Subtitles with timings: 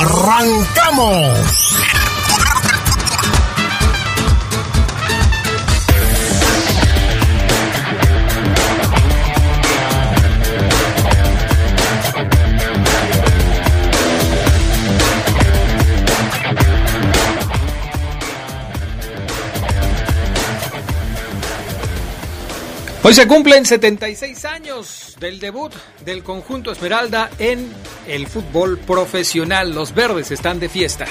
[0.00, 1.60] ¡Arrancamos!
[23.02, 25.72] Hoy se cumplen 76 años del debut
[26.04, 27.70] del conjunto Esmeralda en
[28.06, 29.74] el fútbol profesional.
[29.74, 31.06] Los verdes están de fiesta.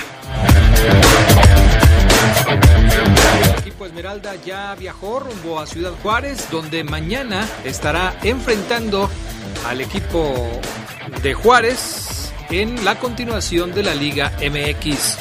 [3.43, 9.09] El equipo Esmeralda ya viajó rumbo a Ciudad Juárez, donde mañana estará enfrentando
[9.67, 10.49] al equipo
[11.21, 15.17] de Juárez en la continuación de la Liga MX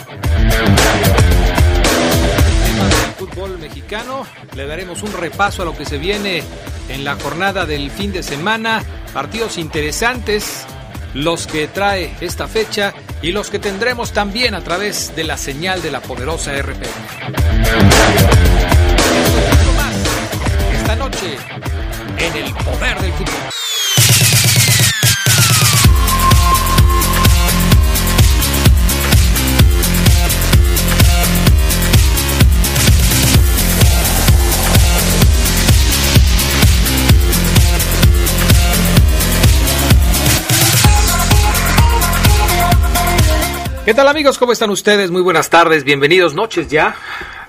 [3.19, 4.25] fútbol mexicano.
[4.55, 6.43] Le daremos un repaso a lo que se viene
[6.89, 8.83] en la jornada del fin de semana.
[9.13, 10.65] Partidos interesantes,
[11.19, 15.83] los que trae esta fecha y los que tendremos también a través de la señal
[15.83, 16.83] de la poderosa RP.
[20.75, 21.37] Esta noche
[22.19, 23.68] en el poder del fútbol.
[43.89, 44.37] ¿Qué tal amigos?
[44.37, 45.11] ¿Cómo están ustedes?
[45.11, 46.95] Muy buenas tardes, bienvenidos, noches ya.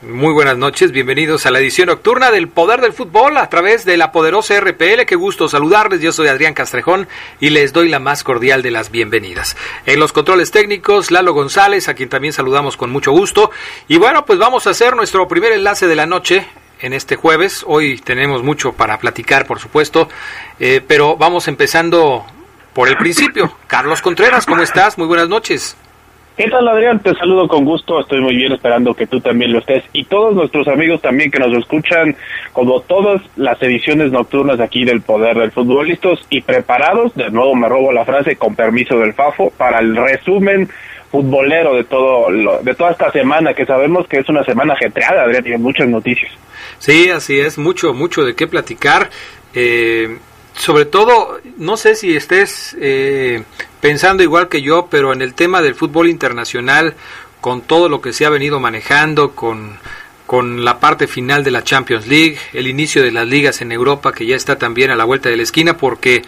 [0.02, 3.98] Muy buenas noches, bienvenidos a la edición nocturna del Poder del Fútbol a través de
[3.98, 5.04] la poderosa RPL.
[5.06, 7.10] Qué gusto saludarles, yo soy Adrián Castrejón
[7.42, 9.58] y les doy la más cordial de las bienvenidas.
[9.86, 13.52] En los controles técnicos, Lalo González, a quien también saludamos con mucho gusto.
[13.90, 16.48] Y bueno, pues vamos a hacer nuestro primer enlace de la noche
[16.80, 17.66] en este jueves.
[17.68, 20.08] Hoy tenemos mucho para platicar, por supuesto,
[20.58, 22.26] eh, pero vamos empezando
[22.74, 23.58] por el principio.
[23.68, 24.98] Carlos Contreras, ¿cómo estás?
[24.98, 25.76] Muy buenas noches.
[26.40, 27.04] ¿Qué tal Adrián?
[27.04, 30.34] Te saludo con gusto, estoy muy bien esperando que tú también lo estés y todos
[30.34, 32.16] nuestros amigos también que nos escuchan
[32.54, 37.56] como todas las ediciones nocturnas aquí del Poder del Fútbol listos y preparados, de nuevo
[37.56, 40.70] me robo la frase con permiso del FAFO, para el resumen
[41.12, 45.24] futbolero de todo lo, de toda esta semana que sabemos que es una semana ajetreada,
[45.24, 46.32] Adrián, tiene muchas noticias.
[46.78, 49.10] Sí, así es, mucho, mucho de qué platicar.
[49.54, 50.18] Eh,
[50.60, 53.44] sobre todo, no sé si estés eh,
[53.80, 56.96] pensando igual que yo, pero en el tema del fútbol internacional,
[57.40, 59.80] con todo lo que se ha venido manejando, con,
[60.28, 64.12] con la parte final de la Champions League, el inicio de las ligas en Europa,
[64.12, 66.24] que ya está también a la vuelta de la esquina, porque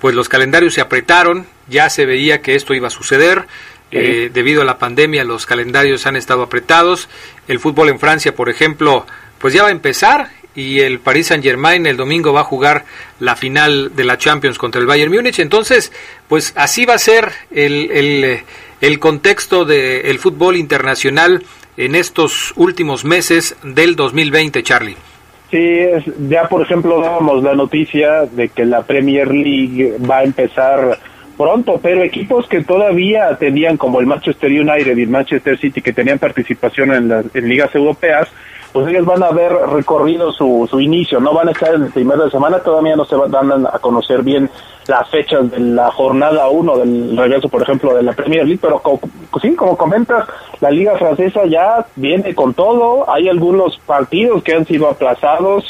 [0.00, 3.46] pues los calendarios se apretaron, ya se veía que esto iba a suceder.
[3.92, 7.08] Eh, debido a la pandemia los calendarios han estado apretados.
[7.46, 9.06] El fútbol en Francia, por ejemplo,
[9.38, 12.84] pues ya va a empezar y el Paris Saint Germain el domingo va a jugar
[13.20, 15.38] la final de la Champions contra el Bayern Múnich.
[15.38, 15.92] Entonces,
[16.28, 18.40] pues así va a ser el, el,
[18.80, 21.44] el contexto del fútbol internacional
[21.76, 24.96] en estos últimos meses del 2020, Charlie.
[25.50, 25.80] Sí,
[26.28, 30.98] ya por ejemplo dábamos la noticia de que la Premier League va a empezar
[31.36, 35.92] pronto, pero equipos que todavía tenían como el Manchester United y el Manchester City que
[35.92, 38.28] tenían participación en las en ligas europeas,
[38.76, 41.90] pues ellos van a haber recorrido su, su inicio, no van a estar en el
[41.90, 44.50] primer de semana, todavía no se van a conocer bien
[44.86, 48.80] las fechas de la jornada 1 del regreso, por ejemplo, de la Premier League, pero
[48.80, 49.00] como,
[49.40, 50.28] sí, como comentas,
[50.60, 55.64] la Liga Francesa ya viene con todo, hay algunos partidos que han sido aplazados,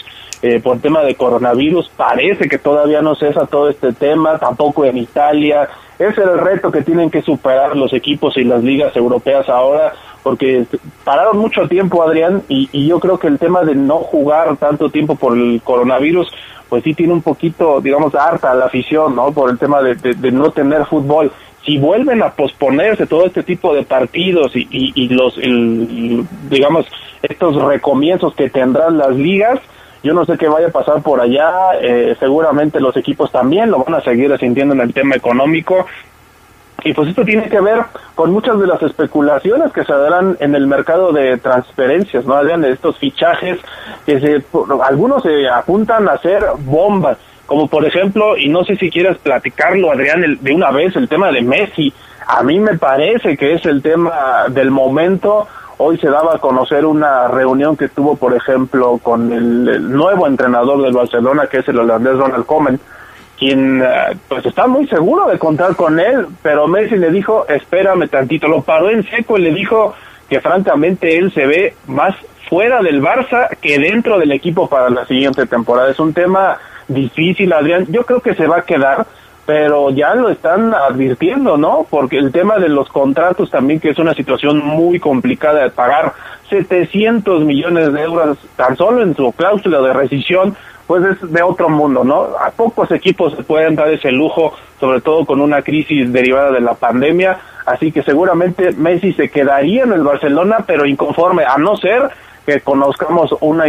[0.46, 1.90] eh, por tema de coronavirus.
[1.96, 5.68] Parece que todavía no cesa todo este tema, tampoco en Italia.
[5.98, 10.64] Es el reto que tienen que superar los equipos y las ligas europeas ahora, porque
[11.02, 15.16] pararon mucho tiempo, Adrián, y, yo creo que el tema de no jugar tanto tiempo
[15.16, 16.28] por el coronavirus,
[16.68, 19.32] pues sí tiene un poquito, digamos, harta la afición, ¿no?
[19.32, 21.32] Por el tema de, no tener fútbol
[21.64, 25.34] si vuelven a posponerse todo este tipo de partidos y, y, los,
[26.48, 26.86] digamos,
[27.22, 29.58] estos recomienzos que tendrán las ligas,
[30.06, 33.82] yo no sé qué vaya a pasar por allá, eh, seguramente los equipos también lo
[33.84, 35.86] van a seguir sintiendo en el tema económico.
[36.84, 37.78] Y pues esto tiene que ver
[38.14, 42.42] con muchas de las especulaciones que se darán en el mercado de transferencias, ¿no?
[42.44, 43.58] De estos fichajes
[44.04, 44.44] que se,
[44.84, 49.90] algunos se apuntan a ser bombas, como por ejemplo, y no sé si quieres platicarlo,
[49.90, 51.92] Adrián, de una vez, el tema de Messi
[52.26, 55.46] a mí me parece que es el tema del momento.
[55.78, 60.82] Hoy se daba a conocer una reunión que tuvo, por ejemplo, con el, nuevo entrenador
[60.82, 62.80] del Barcelona, que es el holandés Ronald Koeman,
[63.38, 68.08] quien eh, pues está muy seguro de contar con él, pero Messi le dijo, espérame
[68.08, 69.94] tantito, lo paró en seco y le dijo
[70.30, 72.14] que francamente él se ve más
[72.48, 75.90] fuera del Barça que dentro del equipo para la siguiente temporada.
[75.90, 76.58] Es un tema
[76.88, 77.86] difícil, Adrián.
[77.88, 79.06] Yo creo que se va a quedar,
[79.46, 81.86] pero ya lo están advirtiendo, ¿no?
[81.88, 86.12] Porque el tema de los contratos también, que es una situación muy complicada de pagar
[86.50, 90.56] 700 millones de euros tan solo en su cláusula de rescisión,
[90.88, 92.28] pues es de otro mundo, ¿no?
[92.40, 96.60] A pocos equipos se pueden dar ese lujo, sobre todo con una crisis derivada de
[96.60, 101.76] la pandemia, así que seguramente Messi se quedaría en el Barcelona, pero inconforme, a no
[101.76, 102.10] ser
[102.46, 103.64] que conozcamos una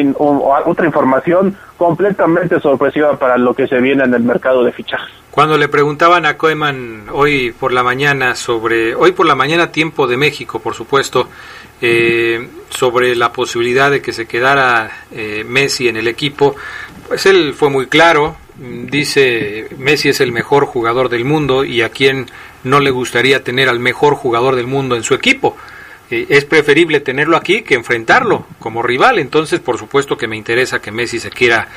[0.65, 5.13] otra información completamente sorpresiva para lo que se viene en el mercado de fichajes.
[5.31, 10.07] Cuando le preguntaban a Koeman hoy por la mañana sobre, hoy por la mañana tiempo
[10.07, 11.29] de México, por supuesto,
[11.81, 16.56] eh, sobre la posibilidad de que se quedara eh, Messi en el equipo,
[17.07, 21.89] pues él fue muy claro, dice Messi es el mejor jugador del mundo y a
[21.89, 22.25] quien
[22.63, 25.56] no le gustaría tener al mejor jugador del mundo en su equipo.
[26.09, 29.19] Eh, es preferible tenerlo aquí que enfrentarlo como rival.
[29.19, 31.68] Entonces, por supuesto que me interesa que Messi se quiera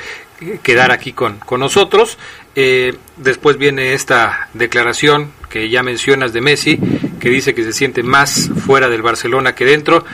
[0.40, 2.18] eh, quedar aquí con, con nosotros.
[2.54, 6.78] Eh, después viene esta declaración que ya mencionas de Messi,
[7.18, 10.04] que dice que se siente más fuera del Barcelona que dentro.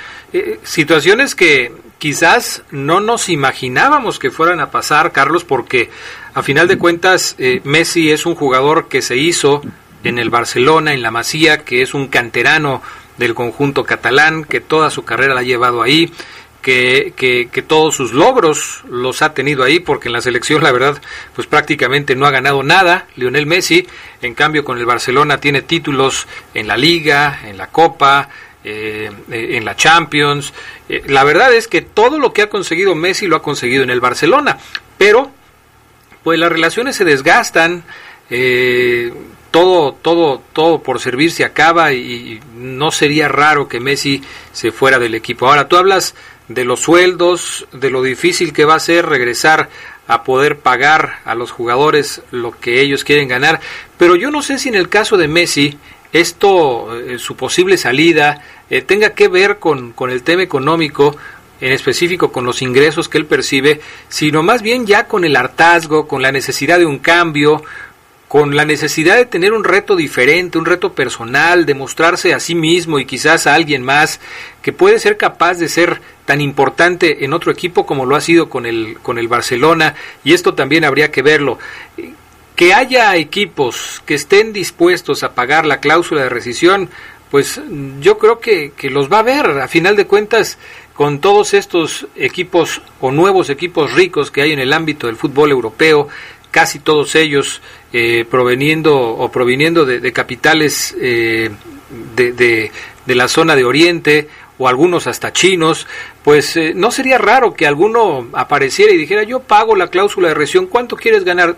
[0.62, 5.90] situaciones que quizás no nos imaginábamos que fueran a pasar, Carlos, porque
[6.32, 9.60] a final de cuentas Messi es un jugador que se hizo
[10.04, 12.82] en el Barcelona, en la Masía, que es un canterano
[13.18, 16.12] del conjunto catalán, que toda su carrera la ha llevado ahí,
[16.62, 21.00] que, que, todos sus logros los ha tenido ahí, porque en la selección, la verdad,
[21.34, 23.06] pues prácticamente no ha ganado nada.
[23.14, 23.86] Lionel Messi,
[24.20, 28.28] en cambio, con el Barcelona tiene títulos en la Liga, en la Copa,
[28.64, 30.52] eh, en la Champions.
[30.88, 33.90] Eh, la verdad es que todo lo que ha conseguido Messi lo ha conseguido en
[33.90, 34.58] el Barcelona,
[34.98, 35.30] pero
[36.24, 37.84] pues las relaciones se desgastan.
[38.28, 39.12] Eh,
[39.56, 44.22] todo, todo, todo por servir se acaba y no sería raro que Messi
[44.52, 45.48] se fuera del equipo.
[45.48, 46.14] Ahora, tú hablas
[46.48, 49.70] de los sueldos, de lo difícil que va a ser regresar
[50.08, 53.62] a poder pagar a los jugadores lo que ellos quieren ganar,
[53.96, 55.78] pero yo no sé si en el caso de Messi
[56.12, 61.16] esto, eh, su posible salida, eh, tenga que ver con, con el tema económico,
[61.62, 63.80] en específico con los ingresos que él percibe,
[64.10, 67.62] sino más bien ya con el hartazgo, con la necesidad de un cambio,
[68.36, 72.54] con la necesidad de tener un reto diferente, un reto personal, de mostrarse a sí
[72.54, 74.20] mismo y quizás a alguien más
[74.60, 78.50] que puede ser capaz de ser tan importante en otro equipo como lo ha sido
[78.50, 81.58] con el, con el Barcelona, y esto también habría que verlo.
[82.56, 86.90] Que haya equipos que estén dispuestos a pagar la cláusula de rescisión,
[87.30, 87.58] pues
[88.02, 89.46] yo creo que, que los va a ver.
[89.46, 90.58] A final de cuentas,
[90.92, 95.52] con todos estos equipos o nuevos equipos ricos que hay en el ámbito del fútbol
[95.52, 96.08] europeo,
[96.56, 97.60] casi todos ellos
[97.98, 101.48] eh, proveniendo o proviniendo de, capitales eh,
[102.14, 102.32] de,
[103.06, 104.28] de, la zona de Oriente
[104.58, 105.86] o algunos hasta chinos,
[106.22, 110.34] pues eh, no sería raro que alguno apareciera y dijera yo pago la cláusula de
[110.34, 111.56] rescisión, ¿cuánto quieres ganar?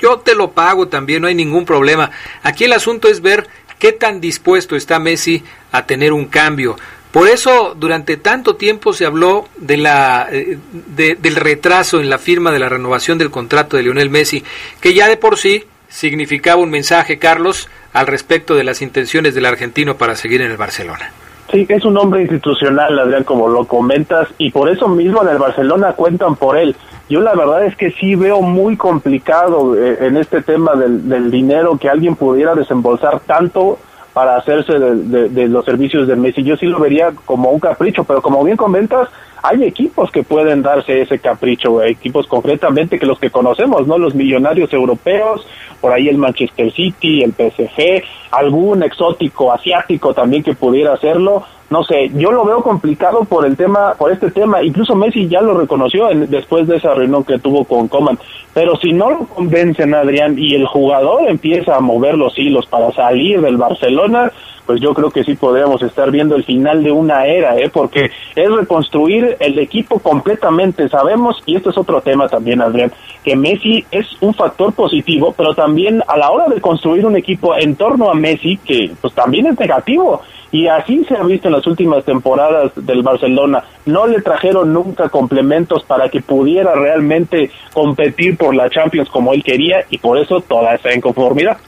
[0.00, 2.12] yo te lo pago también, no hay ningún problema.
[2.44, 3.48] Aquí el asunto es ver
[3.80, 5.42] qué tan dispuesto está Messi
[5.72, 6.76] a tener un cambio.
[7.10, 10.56] Por eso durante tanto tiempo se habló de la, eh,
[10.94, 14.44] del retraso en la firma de la renovación del contrato de Lionel Messi,
[14.80, 19.44] que ya de por sí significaba un mensaje, Carlos, al respecto de las intenciones del
[19.44, 21.12] argentino para seguir en el Barcelona.
[21.52, 25.38] Sí, es un hombre institucional, Adrián, como lo comentas, y por eso mismo en el
[25.38, 26.74] Barcelona cuentan por él.
[27.08, 31.28] Yo la verdad es que sí veo muy complicado eh, en este tema del, del
[31.30, 33.78] dinero que alguien pudiera desembolsar tanto
[34.12, 36.42] para hacerse de, los servicios de Messi.
[36.42, 39.08] Yo sí lo vería como un capricho, pero como bien comentas,
[39.42, 43.98] hay equipos que pueden darse ese capricho, equipos concretamente que los que conocemos, ¿no?
[43.98, 45.46] Los millonarios europeos,
[45.80, 51.84] por ahí el Manchester City, el PSG, algún exótico asiático también que pudiera hacerlo, no
[51.84, 55.54] sé, yo lo veo complicado por el tema, por este tema, incluso Messi ya lo
[55.54, 58.18] reconoció después de esa reunión que tuvo con Coman,
[58.52, 62.90] pero si no lo convencen Adrián y el jugador empieza a mover los hilos para
[62.90, 64.32] salir del Barcelona,
[64.66, 67.70] pues yo creo que sí podríamos estar viendo el final de una era, ¿eh?
[67.72, 70.88] porque es reconstruir el equipo completamente.
[70.88, 72.92] Sabemos, y esto es otro tema también, Adrián,
[73.24, 77.56] que Messi es un factor positivo, pero también a la hora de construir un equipo
[77.56, 80.22] en torno a Messi, que pues también es negativo.
[80.52, 83.62] Y así se ha visto en las últimas temporadas del Barcelona.
[83.86, 89.44] No le trajeron nunca complementos para que pudiera realmente competir por la Champions como él
[89.44, 91.58] quería y por eso toda esa inconformidad.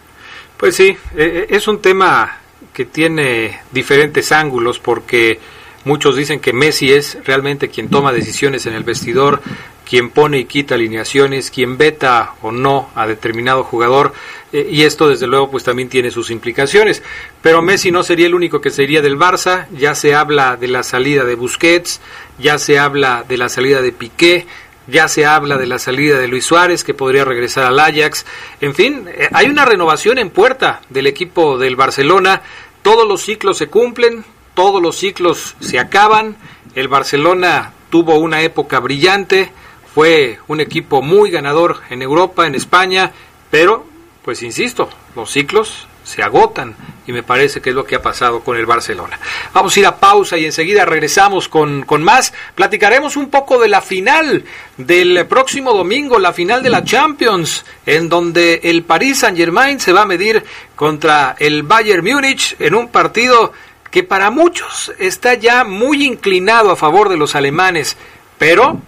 [0.56, 2.41] Pues sí, eh, eh, es un tema
[2.72, 5.40] que tiene diferentes ángulos porque
[5.84, 9.42] muchos dicen que Messi es realmente quien toma decisiones en el vestidor,
[9.88, 14.14] quien pone y quita alineaciones, quien veta o no a determinado jugador
[14.52, 17.02] eh, y esto desde luego pues también tiene sus implicaciones.
[17.40, 20.82] Pero Messi no sería el único que sería del Barça, ya se habla de la
[20.82, 22.00] salida de Busquets,
[22.38, 24.46] ya se habla de la salida de Piqué,
[24.86, 28.26] ya se habla de la salida de Luis Suárez que podría regresar al Ajax.
[28.60, 32.42] En fin, eh, hay una renovación en puerta del equipo del Barcelona.
[32.82, 34.24] Todos los ciclos se cumplen,
[34.54, 36.36] todos los ciclos se acaban.
[36.74, 39.52] El Barcelona tuvo una época brillante,
[39.94, 43.12] fue un equipo muy ganador en Europa, en España,
[43.50, 43.84] pero,
[44.24, 46.74] pues insisto, los ciclos se agotan
[47.06, 49.18] y me parece que es lo que ha pasado con el Barcelona.
[49.52, 52.32] Vamos a ir a pausa y enseguida regresamos con, con más.
[52.54, 54.44] Platicaremos un poco de la final
[54.76, 59.92] del próximo domingo, la final de la Champions, en donde el Paris Saint Germain se
[59.92, 60.44] va a medir
[60.76, 63.52] contra el Bayern Múnich en un partido
[63.90, 67.96] que para muchos está ya muy inclinado a favor de los alemanes,
[68.38, 68.80] pero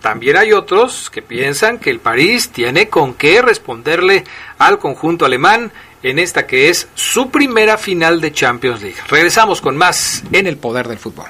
[0.00, 4.24] también hay otros que piensan que el París tiene con qué responderle
[4.56, 5.72] al conjunto alemán
[6.02, 8.96] en esta que es su primera final de Champions League.
[9.08, 11.26] Regresamos con más en el poder del fútbol.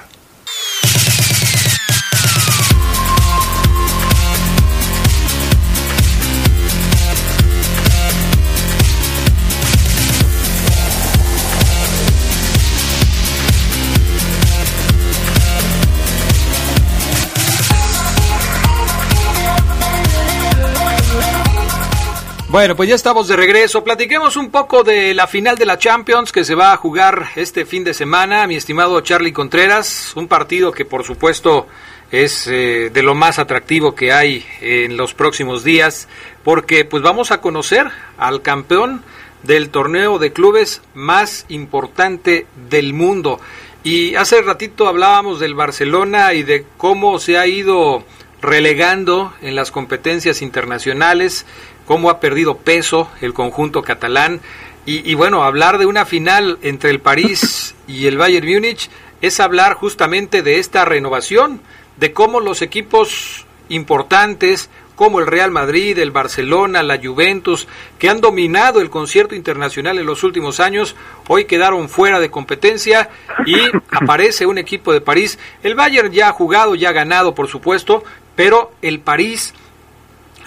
[22.49, 23.83] Bueno, pues ya estamos de regreso.
[23.83, 27.65] Platiquemos un poco de la final de la Champions que se va a jugar este
[27.65, 30.13] fin de semana, mi estimado Charlie Contreras.
[30.15, 31.67] Un partido que por supuesto
[32.09, 36.07] es eh, de lo más atractivo que hay en los próximos días,
[36.45, 39.03] porque pues vamos a conocer al campeón
[39.43, 43.41] del torneo de clubes más importante del mundo.
[43.83, 48.05] Y hace ratito hablábamos del Barcelona y de cómo se ha ido
[48.41, 51.45] relegando en las competencias internacionales
[51.87, 54.41] cómo ha perdido peso el conjunto catalán.
[54.85, 58.89] Y, bueno, hablar de una final entre el París y el Bayern Múnich
[59.21, 61.61] es hablar justamente de esta renovación,
[61.97, 67.67] de cómo los equipos importantes como el Real Madrid, el Barcelona, la Juventus,
[67.99, 70.95] que han dominado el concierto internacional en los últimos años,
[71.27, 73.09] hoy quedaron fuera de competencia
[73.45, 73.55] y
[73.91, 75.37] aparece un equipo de París.
[75.63, 78.03] El Bayern ya ha jugado, ya ha ganado, por supuesto,
[78.35, 79.53] pero el París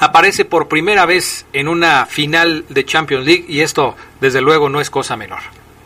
[0.01, 4.81] aparece por primera vez en una final de Champions League y esto desde luego no
[4.81, 5.41] es cosa menor.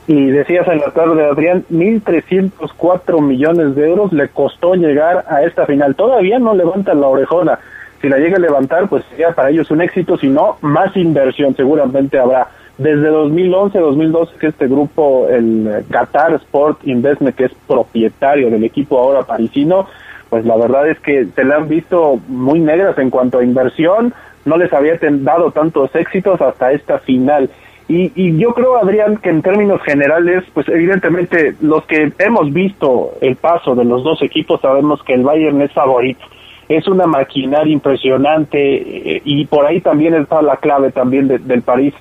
[0.06, 5.66] Y decías en la tarde, Adrián, 1.304 millones de euros le costó llegar a esta
[5.66, 5.94] final.
[5.94, 7.58] Todavía no levanta la orejona.
[8.02, 10.18] Si la llega a levantar, pues sería para ellos un éxito.
[10.18, 12.48] Si no, más inversión seguramente habrá.
[12.76, 18.98] Desde 2011, 2012, que este grupo, el Qatar Sport Investment, que es propietario del equipo
[18.98, 19.86] ahora parisino,
[20.34, 24.12] pues la verdad es que se le han visto muy negras en cuanto a inversión,
[24.44, 27.48] no les había dado tantos éxitos hasta esta final.
[27.86, 33.12] Y, y, yo creo, Adrián, que en términos generales, pues evidentemente los que hemos visto
[33.20, 36.26] el paso de los dos equipos sabemos que el Bayern es favorito.
[36.68, 41.94] Es una maquinaria impresionante eh, y por ahí también está la clave también del París.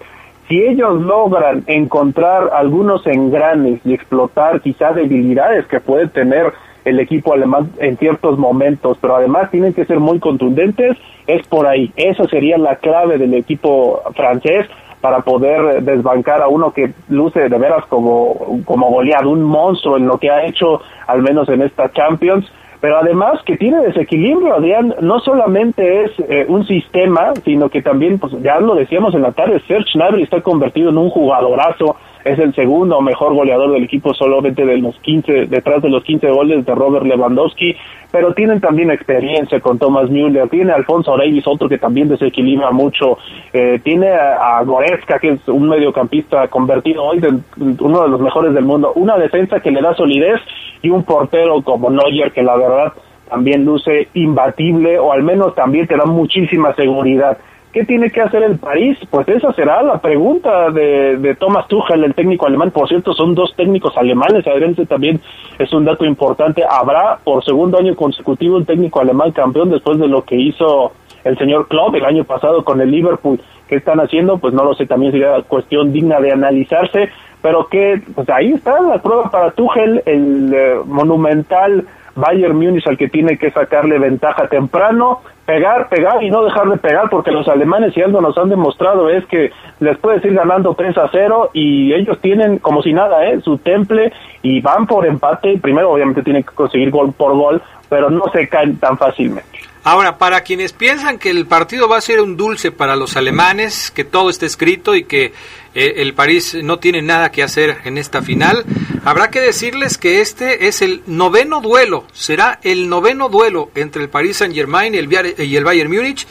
[0.49, 6.51] Si ellos logran encontrar algunos engranes y explotar quizás debilidades que puede tener
[6.85, 10.97] el equipo alemán en ciertos momentos, pero además tienen que ser muy contundentes,
[11.27, 11.91] es por ahí.
[11.95, 14.67] Esa sería la clave del equipo francés
[15.01, 20.07] para poder desbancar a uno que luce de veras como, como goleado, un monstruo en
[20.07, 22.49] lo que ha hecho, al menos en esta Champions
[22.83, 28.19] pero además que tiene desequilibrio, Adrián, no solamente es eh, un sistema, sino que también,
[28.19, 32.39] pues ya lo decíamos en la tarde, Serge Gnabry está convertido en un jugadorazo, es
[32.39, 36.65] el segundo mejor goleador del equipo solamente de los 15, detrás de los 15 goles
[36.65, 37.75] de Robert Lewandowski,
[38.11, 42.71] pero tienen también experiencia con Thomas Müller, tiene a Alfonso Reyes, otro que también desequilibra
[42.71, 43.17] mucho,
[43.51, 47.43] eh, tiene a, Goretzka, que es un mediocampista convertido hoy en
[47.79, 50.39] uno de los mejores del mundo, una defensa que le da solidez
[50.81, 52.93] y un portero como Neuer que la verdad
[53.29, 57.37] también luce imbatible o al menos también te da muchísima seguridad.
[57.73, 58.99] ¿Qué tiene que hacer el París?
[59.09, 62.69] Pues esa será la pregunta de, de Thomas Tuchel, el técnico alemán.
[62.69, 64.45] Por cierto, son dos técnicos alemanes.
[64.45, 65.19] Adrián, también
[65.57, 66.63] es un dato importante.
[66.69, 70.91] Habrá por segundo año consecutivo un técnico alemán campeón después de lo que hizo
[71.23, 73.41] el señor Klopp el año pasado con el Liverpool.
[73.67, 74.37] ¿Qué están haciendo?
[74.37, 77.09] Pues no lo sé, también sería cuestión digna de analizarse.
[77.41, 82.97] Pero que, pues ahí está la prueba para Tuchel, el eh, monumental Bayern Múnich al
[82.97, 87.47] que tiene que sacarle ventaja temprano, pegar, pegar y no dejar de pegar, porque los
[87.47, 91.51] alemanes, y algo nos han demostrado, es que les puedes ir ganando 3 a 0
[91.53, 93.41] y ellos tienen, como si nada, ¿eh?
[93.41, 95.57] su temple y van por empate.
[95.61, 99.72] Primero, obviamente, tienen que conseguir gol por gol, pero no se caen tan fácilmente.
[99.85, 103.91] Ahora, para quienes piensan que el partido va a ser un dulce para los alemanes,
[103.91, 105.33] que todo está escrito y que
[105.75, 108.63] eh, el París no tiene nada que hacer en esta final,
[109.03, 114.09] habrá que decirles que este es el noveno duelo, será el noveno duelo entre el
[114.09, 116.27] Paris Saint Germain y el, y el Bayern Múnich,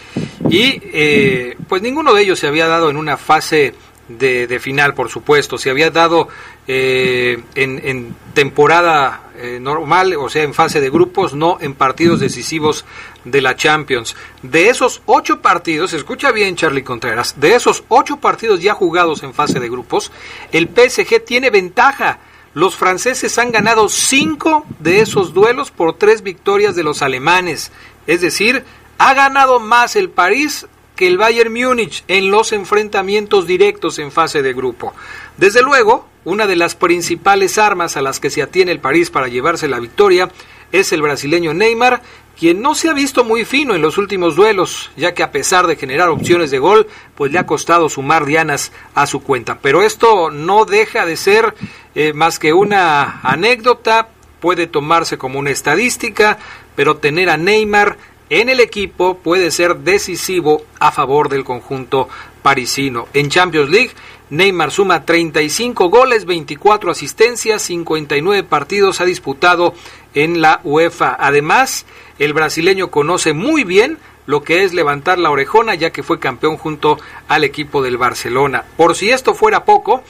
[0.48, 3.74] y eh, pues ninguno de ellos se había dado en una fase
[4.18, 5.58] de, final, por supuesto.
[5.58, 6.28] Se había dado
[6.66, 12.84] eh, en, temporada eh, normal, o sea, en fase de grupos, no en partidos decisivos
[13.24, 14.16] de la Champions.
[14.42, 19.34] De esos ocho partidos, escucha bien Charlie Contreras, de esos ocho partidos ya jugados en
[19.34, 20.12] fase de grupos,
[20.52, 22.18] el PSG tiene ventaja.
[22.54, 27.72] Los franceses han ganado cinco de esos duelos por tres victorias de los alemanes.
[28.06, 28.64] Es decir,
[28.98, 34.42] ha ganado más el París que el Bayern Múnich en los enfrentamientos directos en fase
[34.42, 34.92] de grupo.
[35.38, 39.28] Desde luego, una de las principales armas a las que se atiene el París para
[39.28, 40.30] llevarse la victoria
[40.72, 42.02] es el brasileño Neymar,
[42.38, 45.66] quien no se ha visto muy fino en los últimos duelos, ya que a pesar
[45.66, 49.58] de generar opciones de gol, pues le ha costado sumar dianas a su cuenta.
[49.60, 51.54] Pero esto no deja de ser
[51.94, 54.08] eh, más que una anécdota,
[54.40, 56.38] puede tomarse como una estadística,
[56.74, 57.98] pero tener a Neymar
[58.40, 62.08] en el equipo puede ser decisivo a favor del conjunto
[62.40, 63.06] parisino.
[63.12, 63.90] En Champions League,
[64.30, 69.74] Neymar suma 35 goles, 24 asistencias, 59 partidos ha disputado
[70.14, 71.14] en la UEFA.
[71.20, 71.84] Además,
[72.18, 76.56] el brasileño conoce muy bien lo que es levantar la orejona ya que fue campeón
[76.56, 76.98] junto
[77.28, 78.64] al equipo del Barcelona.
[78.78, 80.02] Por si esto fuera poco,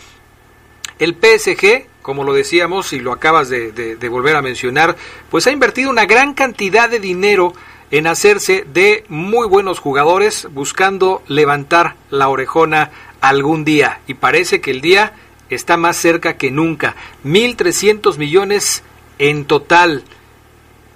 [1.01, 4.95] el PSG, como lo decíamos y lo acabas de, de volver a mencionar,
[5.29, 7.53] pues ha invertido una gran cantidad de dinero
[7.93, 14.01] en hacerse de muy buenos jugadores buscando levantar la orejona algún día.
[14.07, 15.13] Y parece que el día
[15.51, 16.97] está más cerca que nunca.
[17.25, 18.83] 1.300 millones
[19.19, 20.05] en total.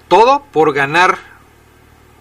[0.09, 1.19] Todo por ganar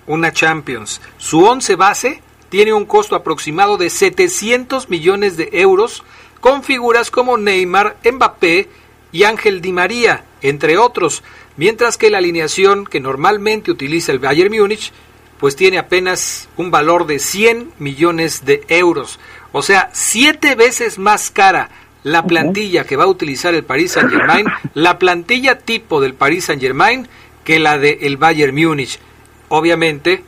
[0.07, 1.01] una Champions.
[1.17, 6.03] Su once base tiene un costo aproximado de 700 millones de euros
[6.41, 8.67] con figuras como Neymar, Mbappé
[9.13, 11.23] y Ángel Di María, entre otros
[11.57, 14.91] mientras que la alineación que normalmente utiliza el Bayern Múnich
[15.39, 19.19] pues tiene apenas un valor de 100 millones de euros,
[19.51, 21.69] o sea, siete veces más cara
[22.03, 26.45] la plantilla que va a utilizar el Paris Saint Germain, la plantilla tipo del Paris
[26.45, 27.07] Saint Germain
[27.43, 28.99] que la del el Bayern Múnich.
[29.49, 30.23] Obviamente,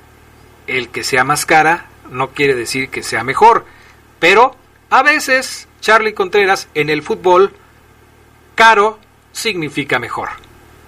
[0.66, 3.66] el que sea más cara no quiere decir que sea mejor,
[4.20, 4.56] pero
[4.90, 7.54] a veces, Charlie Contreras, en el fútbol,
[8.56, 8.98] caro
[9.32, 10.30] significa mejor.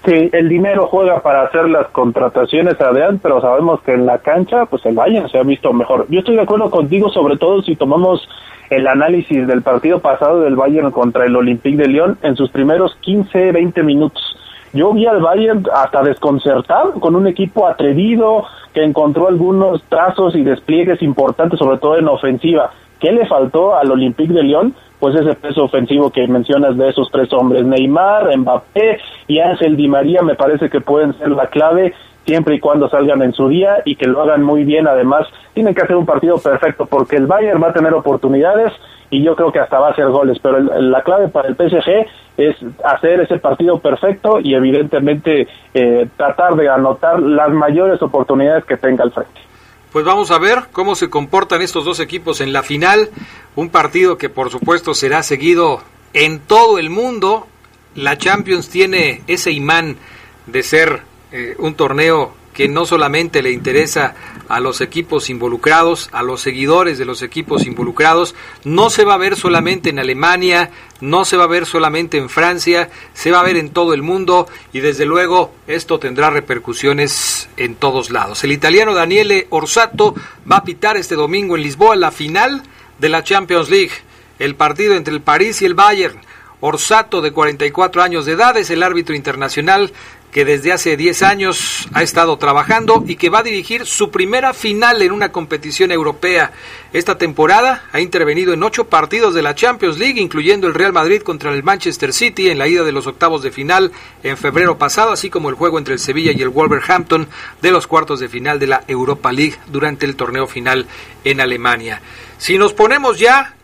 [0.05, 4.65] Sí, el dinero juega para hacer las contrataciones, Adrián, pero sabemos que en la cancha,
[4.65, 6.05] pues el Bayern se ha visto mejor.
[6.09, 8.27] Yo estoy de acuerdo contigo, sobre todo si tomamos
[8.69, 12.95] el análisis del partido pasado del Bayern contra el Olympique de Lyon en sus primeros
[13.01, 14.23] 15, 20 minutos.
[14.71, 20.43] Yo vi al Bayern hasta desconcertado, con un equipo atrevido, que encontró algunos trazos y
[20.43, 22.71] despliegues importantes, sobre todo en ofensiva.
[22.99, 24.75] ¿Qué le faltó al Olympique de Lyon?
[24.99, 29.87] Pues ese peso ofensivo que mencionas de esos tres hombres, Neymar, Mbappé y Ángel Di
[29.87, 31.93] María, me parece que pueden ser la clave
[32.25, 34.87] siempre y cuando salgan en su día y que lo hagan muy bien.
[34.87, 38.73] Además, tienen que hacer un partido perfecto porque el Bayern va a tener oportunidades
[39.09, 42.05] y yo creo que hasta va a hacer goles, pero la clave para el PSG
[42.37, 48.77] es hacer ese partido perfecto y evidentemente eh, tratar de anotar las mayores oportunidades que
[48.77, 49.48] tenga al frente.
[49.91, 53.09] Pues vamos a ver cómo se comportan estos dos equipos en la final.
[53.55, 55.81] Un partido que por supuesto será seguido
[56.13, 57.47] en todo el mundo.
[57.95, 59.97] La Champions tiene ese imán
[60.45, 64.15] de ser eh, un torneo que no solamente le interesa
[64.49, 69.17] a los equipos involucrados, a los seguidores de los equipos involucrados, no se va a
[69.17, 70.69] ver solamente en Alemania,
[70.99, 74.01] no se va a ver solamente en Francia, se va a ver en todo el
[74.01, 78.43] mundo y desde luego esto tendrá repercusiones en todos lados.
[78.43, 80.13] El italiano Daniele Orsato
[80.51, 82.63] va a pitar este domingo en Lisboa la final
[82.97, 83.93] de la Champions League,
[84.37, 86.19] el partido entre el París y el Bayern.
[86.61, 89.93] Orsato, de 44 años de edad, es el árbitro internacional
[90.31, 94.53] que desde hace 10 años ha estado trabajando y que va a dirigir su primera
[94.53, 96.51] final en una competición europea.
[96.93, 101.21] Esta temporada ha intervenido en ocho partidos de la Champions League, incluyendo el Real Madrid
[101.21, 103.91] contra el Manchester City en la ida de los octavos de final
[104.23, 107.27] en febrero pasado, así como el juego entre el Sevilla y el Wolverhampton
[107.61, 110.87] de los cuartos de final de la Europa League durante el torneo final
[111.23, 112.01] en Alemania.
[112.37, 113.55] Si nos ponemos ya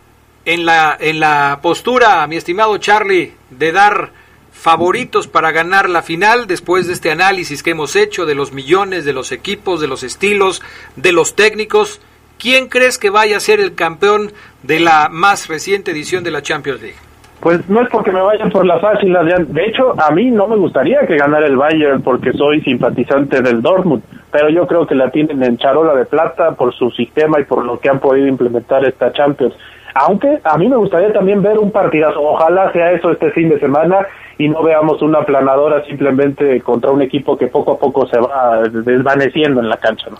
[0.45, 4.24] en la, en la postura, mi estimado Charlie, de dar
[4.55, 9.05] favoritos para ganar la final después de este análisis que hemos hecho de los millones,
[9.05, 10.63] de los equipos, de los estilos,
[10.95, 12.01] de los técnicos.
[12.39, 14.31] ¿Quién crees que vaya a ser el campeón
[14.63, 16.97] de la más reciente edición de la Champions League?
[17.41, 19.53] Pues no es porque me vayan por la fácil, Adrián.
[19.53, 23.61] De hecho, a mí no me gustaría que ganara el Bayern porque soy simpatizante del
[23.61, 27.43] Dortmund, pero yo creo que la tienen en charola de plata por su sistema y
[27.43, 29.53] por lo que han podido implementar esta Champions.
[29.95, 32.21] Aunque a mí me gustaría también ver un partidazo.
[32.21, 34.05] Ojalá sea eso este fin de semana
[34.37, 38.61] y no veamos una planadora simplemente contra un equipo que poco a poco se va
[38.63, 40.07] desvaneciendo en la cancha.
[40.09, 40.17] ¿no?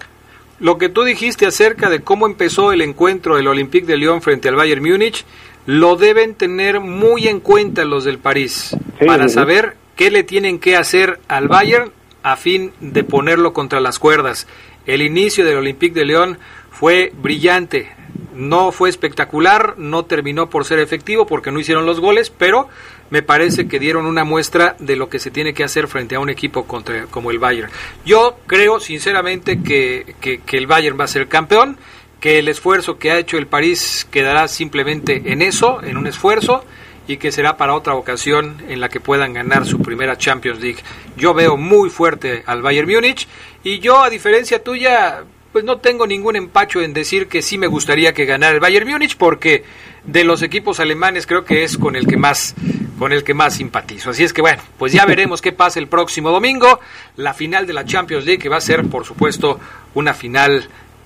[0.61, 4.47] Lo que tú dijiste acerca de cómo empezó el encuentro del Olympique de Lyon frente
[4.47, 5.25] al Bayern Múnich,
[5.65, 10.77] lo deben tener muy en cuenta los del París para saber qué le tienen que
[10.77, 11.91] hacer al Bayern
[12.23, 14.47] a fin de ponerlo contra las cuerdas.
[14.85, 16.37] El inicio del Olympique de Lyon
[16.71, 17.89] fue brillante,
[18.35, 22.67] no fue espectacular, no terminó por ser efectivo porque no hicieron los goles, pero
[23.09, 26.19] me parece que dieron una muestra de lo que se tiene que hacer frente a
[26.19, 27.71] un equipo contra, como el Bayern.
[28.05, 31.77] Yo creo sinceramente que, que, el Bayern va a ser campeón,
[32.19, 36.63] que el esfuerzo que ha hecho el París quedará simplemente en eso, en un esfuerzo,
[37.07, 40.79] y que será para otra ocasión en la que puedan ganar su primera Champions League.
[41.17, 43.27] Yo veo muy fuerte al Bayern Múnich
[43.63, 45.23] y yo, a diferencia tuya,
[45.55, 48.89] pues no tengo ningún empacho en decir que sí me gustaría que ganara el Bayern
[48.89, 49.63] Múnich porque
[50.03, 52.53] de los equipos alemanes creo que es con el que más
[52.99, 54.09] con el que más simpatizo.
[54.09, 56.81] Así es que bueno, pues ya veremos qué pasa el próximo domingo,
[57.15, 59.57] la final de la Champions League que va a ser por supuesto
[59.93, 60.65] una final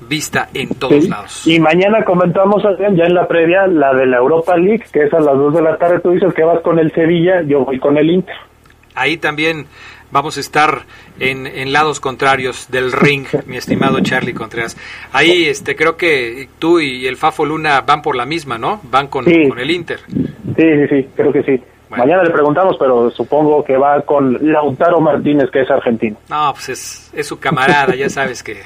[0.09, 1.45] vista en todos lados.
[1.45, 5.19] Y mañana comentamos ya en la previa la de la Europa League, que es a
[5.19, 7.99] las 2 de la tarde, tú dices que vas con el Sevilla, yo voy con
[7.99, 8.35] el Inter.
[8.95, 9.67] Ahí también
[10.11, 10.83] vamos a estar
[11.19, 14.77] en, lados contrarios del ring, mi estimado Charlie Contreras.
[15.13, 18.81] Ahí este creo que tú y el Fafo Luna van por la misma, ¿no?
[18.83, 19.99] Van con, con el Inter.
[20.07, 21.61] Sí, sí, sí, creo que sí.
[21.89, 26.17] Mañana le preguntamos, pero supongo que va con Lautaro Martínez, que es argentino.
[26.29, 28.61] No, pues es, es su camarada, ya sabes que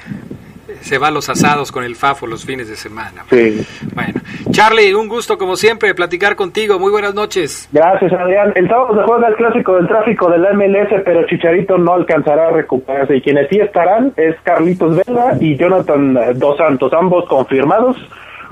[0.80, 3.24] se va a los asados con el Fafo los fines de semana.
[3.30, 3.66] Sí.
[3.94, 6.78] Bueno, Charlie, un gusto como siempre platicar contigo.
[6.78, 7.68] Muy buenas noches.
[7.72, 8.52] Gracias, Adrián.
[8.54, 12.48] El sábado se juega el clásico del tráfico de la MLS, pero Chicharito no alcanzará
[12.48, 13.16] a recuperarse.
[13.16, 17.96] Y quienes sí estarán es Carlitos Vela y Jonathan Dos Santos, ambos confirmados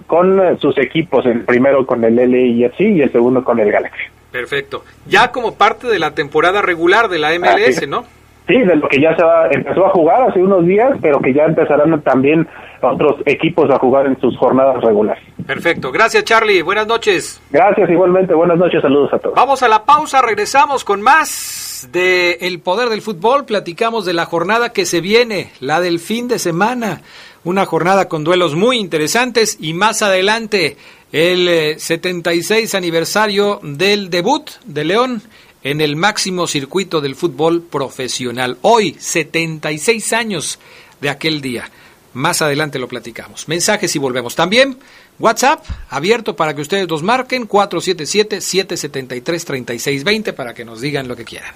[0.07, 4.03] con eh, sus equipos, el primero con el LAFC y el segundo con el Galaxy.
[4.31, 4.85] Perfecto.
[5.07, 8.05] Ya como parte de la temporada regular de la MLS, ¿no?
[8.47, 9.23] Sí, de lo que ya se
[9.57, 12.49] empezó a jugar hace unos días, pero que ya empezarán también
[12.81, 15.23] otros equipos a jugar en sus jornadas regulares.
[15.47, 15.93] Perfecto.
[15.93, 16.63] Gracias, Charlie.
[16.63, 17.41] Buenas noches.
[17.51, 18.35] Gracias, igualmente.
[18.35, 18.83] Buenas noches.
[18.83, 19.37] Saludos a todos.
[19.37, 20.23] Vamos a la pausa.
[20.23, 23.45] Regresamos con más de El Poder del Fútbol.
[23.45, 27.03] Platicamos de la jornada que se viene, la del fin de semana.
[27.45, 30.77] Una jornada con duelos muy interesantes y más adelante
[31.13, 35.23] el 76 eh, aniversario del debut de León
[35.63, 38.59] en el máximo circuito del fútbol profesional.
[38.63, 40.59] Hoy, 76 años
[41.01, 41.71] de aquel día.
[42.15, 43.49] Más adelante lo platicamos.
[43.49, 44.35] Mensajes y volvemos.
[44.35, 44.79] También
[45.19, 51.55] WhatsApp abierto para que ustedes los marquen 477-773-3620 para que nos digan lo que quieran.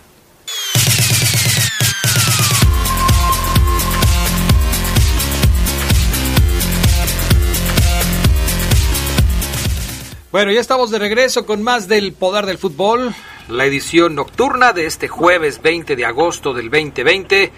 [10.32, 13.14] Bueno, ya estamos de regreso con más del poder del fútbol
[13.48, 17.52] la edición nocturna de este jueves 20 de agosto del 2020,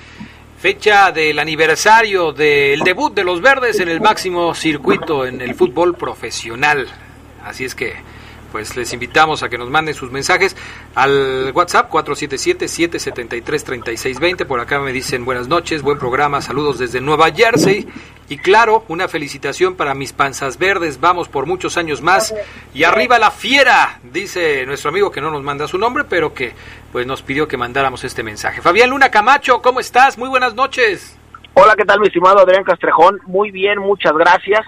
[0.59, 5.95] fecha del aniversario del debut de los verdes en el máximo circuito en el fútbol
[5.95, 6.89] profesional.
[7.45, 7.95] Así es que
[8.51, 10.57] pues les invitamos a que nos manden sus mensajes
[10.95, 14.47] al WhatsApp 477-773-3620.
[14.47, 17.89] Por acá me dicen buenas noches, buen programa, saludos desde Nueva Jersey.
[18.31, 22.35] Y claro, una felicitación para mis panzas verdes, vamos por muchos años más.
[22.75, 26.53] Y arriba la fiera, dice nuestro amigo que no nos manda su nombre, pero que
[26.93, 28.61] pues nos pidió que mandáramos este mensaje.
[28.61, 30.19] Fabián Luna Camacho, ¿cómo estás?
[30.19, 31.19] Muy buenas noches.
[31.55, 33.19] Hola, ¿qué tal mi estimado Adrián Castrejón?
[33.27, 34.61] Muy bien, muchas gracias.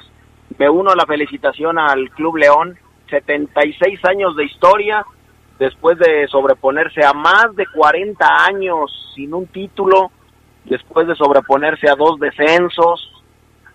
[0.59, 2.79] Me uno a la felicitación al Club León
[3.11, 5.05] 76 años de historia,
[5.59, 10.11] después de sobreponerse a más de 40 años sin un título,
[10.65, 13.23] después de sobreponerse a dos descensos,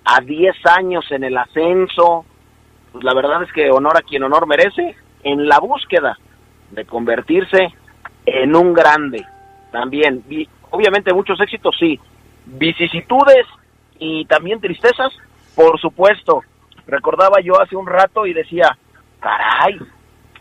[0.03, 2.25] a 10 años en el ascenso,
[2.91, 6.17] pues la verdad es que honor a quien honor merece, en la búsqueda
[6.71, 7.73] de convertirse
[8.25, 9.25] en un grande.
[9.71, 10.23] También,
[10.69, 11.99] obviamente muchos éxitos, sí,
[12.45, 13.45] vicisitudes
[13.99, 15.11] y también tristezas,
[15.55, 16.41] por supuesto.
[16.87, 18.77] Recordaba yo hace un rato y decía,
[19.25, 19.79] caray,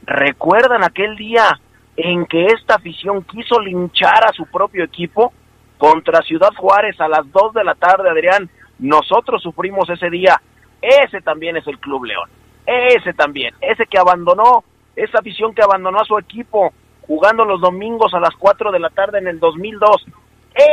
[0.03, 1.59] ¿recuerdan aquel día
[1.97, 5.33] en que esta afición quiso linchar a su propio equipo
[5.79, 8.51] contra Ciudad Juárez a las 2 de la tarde, Adrián?
[8.79, 10.39] Nosotros sufrimos ese día.
[10.83, 12.29] Ese también es el Club León.
[12.67, 13.55] Ese también.
[13.63, 16.75] Ese que abandonó, esa afición que abandonó a su equipo
[17.07, 20.07] jugando los domingos a las 4 de la tarde en el 2002.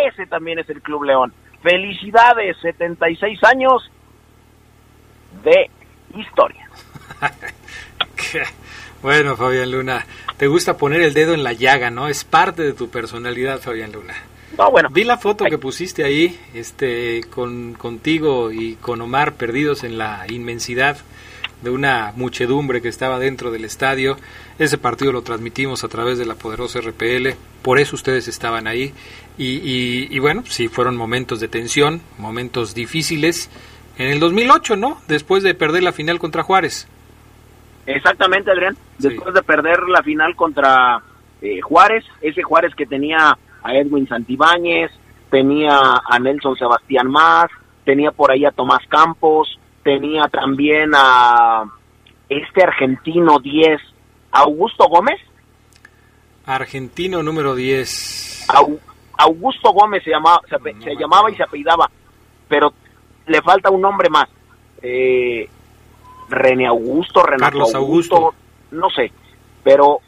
[0.09, 1.33] Ese también es el Club León.
[1.63, 3.89] Felicidades, 76 años
[5.45, 5.69] de
[6.13, 6.69] historia.
[9.01, 10.05] bueno, Fabián Luna,
[10.37, 12.07] te gusta poner el dedo en la llaga, ¿no?
[12.07, 14.15] Es parte de tu personalidad, Fabián Luna.
[14.57, 14.89] No, bueno.
[14.91, 20.25] Vi la foto que pusiste ahí, este, con contigo y con Omar perdidos en la
[20.29, 20.97] inmensidad
[21.61, 24.17] de una muchedumbre que estaba dentro del estadio.
[24.59, 27.29] Ese partido lo transmitimos a través de la poderosa RPL,
[27.61, 28.93] por eso ustedes estaban ahí.
[29.37, 33.49] Y, y, bueno, sí, fueron momentos de tensión, momentos difíciles.
[33.97, 35.01] En el 2008, ¿no?
[35.07, 36.87] Después de perder la final contra Juárez.
[37.85, 38.77] Exactamente, Adrián.
[38.97, 41.01] Después de perder la final contra
[41.41, 44.91] eh, Juárez, ese Juárez que tenía a Edwin Santibáñez,
[45.29, 47.47] tenía a Nelson Sebastián Más,
[47.85, 51.63] tenía por ahí a Tomás Campos, tenía también a
[52.29, 53.81] este argentino 10,
[54.31, 55.19] Augusto Gómez.
[56.45, 58.47] Argentino número 10.
[59.17, 61.89] Augusto Gómez se llamaba, se, llamaba y se apellidaba,
[62.47, 62.73] pero
[63.27, 64.27] le falta un nombre más.
[64.81, 65.47] Eh,
[66.31, 68.33] René Augusto, Renato Augusto,
[68.71, 69.11] no sé,
[69.63, 69.99] pero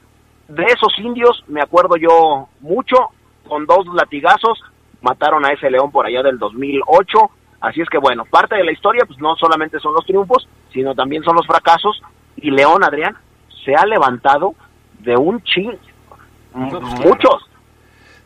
[0.48, 2.96] de esos indios me acuerdo yo mucho,
[3.48, 4.60] con dos latigazos
[5.02, 7.18] mataron a ese león por allá del 2008,
[7.62, 10.96] así es que bueno, parte de la historia pues no solamente son los triunfos, sino
[10.96, 12.02] también son los fracasos.
[12.38, 13.16] Y León Adrián
[13.64, 14.56] se ha levantado
[15.00, 15.78] de un ching,
[16.54, 17.50] muchos.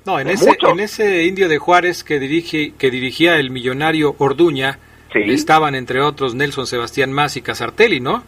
[0.06, 4.80] No, en ese, en ese indio de Juárez que dirige que dirigía el millonario Orduña,
[5.13, 8.24] estaban entre otros Nelson Sebastián Más y Casartelli, ¿no?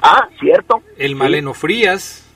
[0.00, 0.82] Ah, cierto.
[0.98, 2.26] El Maleno Frías.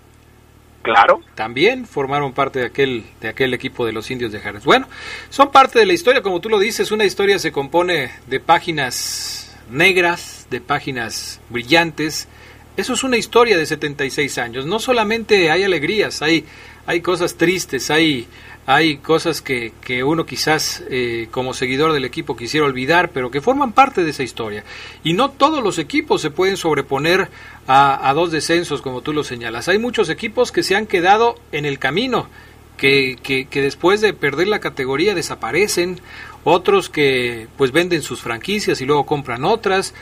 [0.83, 1.21] Claro.
[1.35, 4.65] También formaron parte de aquel, de aquel equipo de los indios de Juárez.
[4.65, 4.87] Bueno,
[5.31, 9.59] son parte de la historia, como tú lo dices, una historia se compone de páginas
[9.69, 12.29] negras, de páginas brillantes.
[12.77, 14.65] Eso es una historia de 76 años.
[14.65, 16.45] No solamente hay alegrías, hay,
[16.87, 18.29] hay cosas tristes, hay,
[18.67, 23.41] hay cosas que, que uno quizás eh, como seguidor del equipo quisiera olvidar, pero que
[23.41, 24.65] forman parte de esa historia.
[25.05, 27.31] Y no todos los equipos se pueden sobreponer
[27.69, 29.69] a, dos descensos, como tú lo señalas.
[29.69, 32.29] Hay muchos equipos que se han quedado en el camino,
[32.77, 36.01] que, que, que después de perder la categoría desaparecen,
[36.43, 39.95] otros que pues venden sus franquicias y luego compran otras.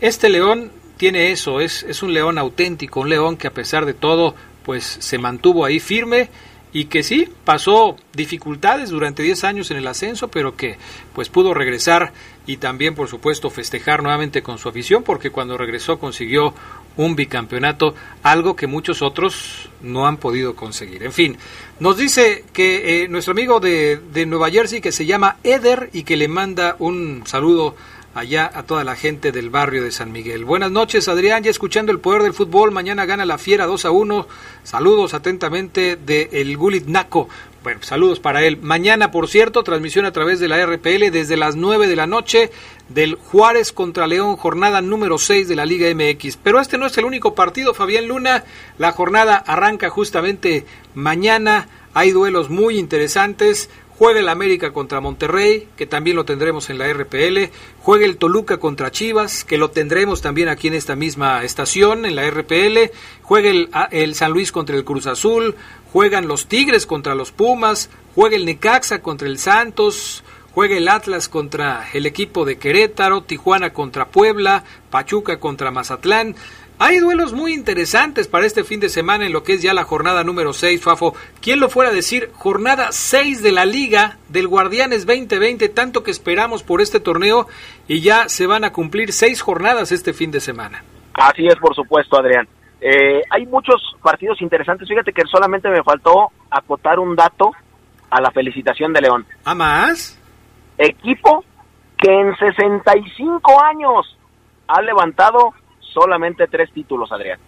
[0.00, 3.94] Este León tiene eso, es, es un león auténtico, un león que a pesar de
[3.94, 6.28] todo pues se mantuvo ahí firme
[6.76, 10.76] y que sí, pasó dificultades durante 10 años en el ascenso, pero que
[11.14, 12.12] pues pudo regresar
[12.44, 16.52] y también por supuesto festejar nuevamente con su afición, porque cuando regresó consiguió
[16.98, 21.02] un bicampeonato, algo que muchos otros no han podido conseguir.
[21.02, 21.38] En fin,
[21.80, 26.02] nos dice que eh, nuestro amigo de, de Nueva Jersey, que se llama Eder y
[26.02, 27.74] que le manda un saludo
[28.16, 30.46] allá a toda la gente del barrio de San Miguel.
[30.46, 33.90] Buenas noches, Adrián, ya escuchando el poder del fútbol, mañana gana la Fiera 2 a
[33.90, 34.26] 1.
[34.64, 37.28] Saludos atentamente de el Gulit Naco.
[37.62, 38.56] Bueno, saludos para él.
[38.62, 42.50] Mañana, por cierto, transmisión a través de la RPL desde las 9 de la noche
[42.88, 46.38] del Juárez contra León, jornada número 6 de la Liga MX.
[46.38, 48.44] Pero este no es el único partido, Fabián Luna.
[48.78, 51.68] La jornada arranca justamente mañana.
[51.92, 53.68] Hay duelos muy interesantes.
[53.98, 57.50] Juega el América contra Monterrey, que también lo tendremos en la RPL.
[57.80, 62.14] Juega el Toluca contra Chivas, que lo tendremos también aquí en esta misma estación, en
[62.14, 62.92] la RPL.
[63.22, 65.54] Juega el, el San Luis contra el Cruz Azul.
[65.94, 67.88] Juegan los Tigres contra los Pumas.
[68.14, 70.22] Juega el Necaxa contra el Santos.
[70.52, 73.22] Juega el Atlas contra el equipo de Querétaro.
[73.22, 74.64] Tijuana contra Puebla.
[74.90, 76.36] Pachuca contra Mazatlán.
[76.78, 79.84] Hay duelos muy interesantes para este fin de semana en lo que es ya la
[79.84, 81.14] jornada número 6, Fafo.
[81.40, 82.30] ¿Quién lo fuera a decir?
[82.34, 87.46] Jornada 6 de la Liga del Guardianes 2020, tanto que esperamos por este torneo
[87.88, 90.84] y ya se van a cumplir seis jornadas este fin de semana.
[91.14, 92.46] Así es, por supuesto, Adrián.
[92.82, 94.86] Eh, hay muchos partidos interesantes.
[94.86, 97.52] Fíjate que solamente me faltó acotar un dato
[98.10, 99.24] a la felicitación de León.
[99.46, 100.20] ¿A más?
[100.76, 101.42] Equipo
[101.96, 104.18] que en 65 años
[104.68, 105.54] ha levantado
[105.96, 107.38] solamente tres títulos, Adrián.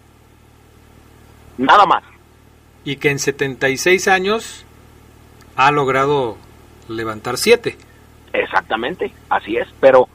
[1.59, 2.03] Nada más.
[2.83, 4.65] Y que en 76 años
[5.55, 6.35] ha logrado
[6.87, 7.77] levantar siete.
[8.33, 9.67] Exactamente, así es.
[9.79, 10.07] Pero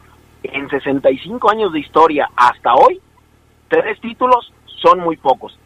[0.43, 3.01] en 65 años de historia hasta hoy,
[3.69, 5.57] tres títulos son muy pocos.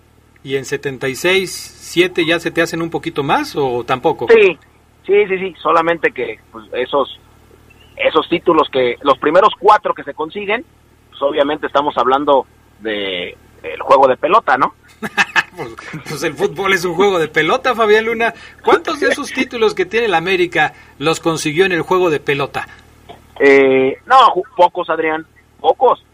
[0.45, 4.27] ¿Y en 76, siete ya se te hacen un poquito más o tampoco?
[4.29, 4.59] Sí,
[5.07, 5.55] sí, sí, sí.
[5.63, 7.19] Solamente que pues, esos,
[7.97, 10.67] esos títulos que, los primeros cuatro que se consiguen,
[11.09, 12.47] pues obviamente estamos hablando
[12.81, 14.75] de el juego de pelota, ¿no?
[15.57, 15.75] Pues,
[16.09, 18.33] pues, el fútbol es un juego de pelota, Fabián Luna.
[18.63, 22.69] ¿Cuántos de esos títulos que tiene el América los consiguió en el juego de pelota?
[23.41, 25.27] Eh, no, pocos, Adrián,
[25.59, 26.05] pocos.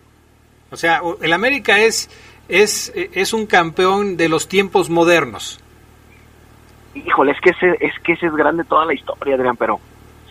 [0.71, 2.09] O sea, el América es,
[2.49, 5.61] es, es un campeón de los tiempos modernos.
[6.95, 9.79] híjole, es que ese, es que ese es grande toda la historia, Adrián, pero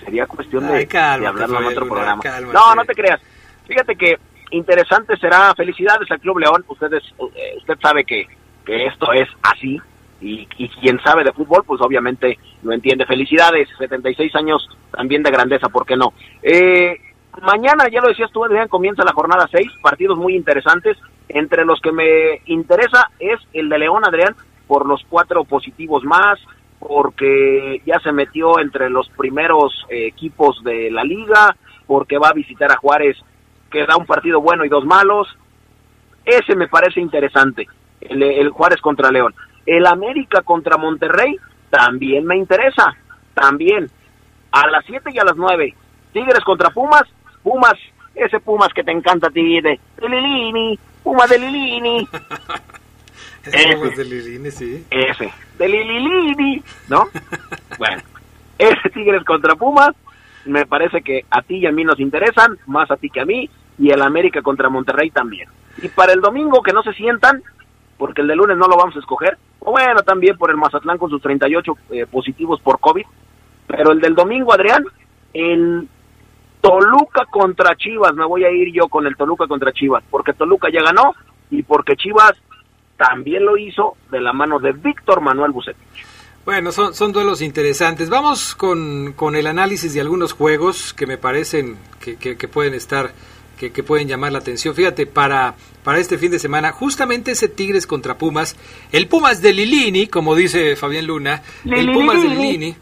[0.03, 2.23] sería cuestión de, hablarlo en otro programa.
[2.51, 3.21] No, no te creas.
[3.67, 4.17] Fíjate que
[4.53, 5.53] interesante será.
[5.55, 6.63] Felicidades al Club León.
[6.67, 7.03] Ustedes,
[7.35, 8.27] eh, usted sabe que,
[8.65, 9.79] que esto es así.
[10.21, 13.05] Y, y, quien sabe de fútbol, pues obviamente lo entiende.
[13.05, 16.13] Felicidades, 76 años también de grandeza, ¿por qué no?
[16.41, 16.97] Eh,
[17.41, 20.97] mañana, ya lo decías tú, Adrián, comienza la jornada 6, partidos muy interesantes.
[21.27, 24.35] Entre los que me interesa es el de León, Adrián,
[24.67, 26.39] por los cuatro positivos más,
[26.79, 31.55] porque ya se metió entre los primeros eh, equipos de la liga,
[31.87, 33.17] porque va a visitar a Juárez,
[33.73, 35.27] que da un partido bueno y dos malos.
[36.23, 37.67] Ese me parece interesante,
[37.99, 39.33] el, Juárez contra León.
[39.65, 41.36] El América contra Monterrey
[41.69, 42.93] también me interesa,
[43.33, 43.89] también.
[44.51, 45.73] A las 7 y a las 9,
[46.13, 47.03] Tigres contra Pumas,
[47.41, 47.73] Pumas,
[48.13, 52.07] ese Pumas que te encanta a ti, de, de Lilini, Pumas de Lilini.
[53.45, 54.86] ese, de Lilini, sí.
[54.91, 57.07] Ese, de Lilini, ¿no?
[57.79, 58.03] bueno,
[58.59, 59.95] ese Tigres contra Pumas,
[60.45, 63.25] me parece que a ti y a mí nos interesan, más a ti que a
[63.25, 65.49] mí, y el América contra Monterrey también.
[65.81, 67.41] Y para el domingo que no se sientan,
[67.97, 70.97] porque el de lunes no lo vamos a escoger, o bueno, también por el Mazatlán
[70.97, 73.05] con sus 38 eh, positivos por COVID,
[73.67, 74.83] pero el del domingo, Adrián,
[75.33, 75.88] el
[76.62, 80.69] Toluca contra Chivas, me voy a ir yo con el Toluca contra Chivas, porque Toluca
[80.71, 81.13] ya ganó
[81.49, 82.33] y porque Chivas
[82.97, 86.05] también lo hizo de la mano de Víctor Manuel Bucetich.
[86.45, 88.09] Bueno, son, son duelos interesantes.
[88.09, 93.12] Vamos con, con el análisis de algunos juegos que me parecen que, que, pueden estar,
[93.57, 94.75] que, que, pueden llamar la atención.
[94.75, 98.55] Fíjate, para, para este fin de semana, justamente ese Tigres contra Pumas,
[98.91, 102.75] el Pumas de Lilini, como dice Fabián Luna, el Pumas de Lilini,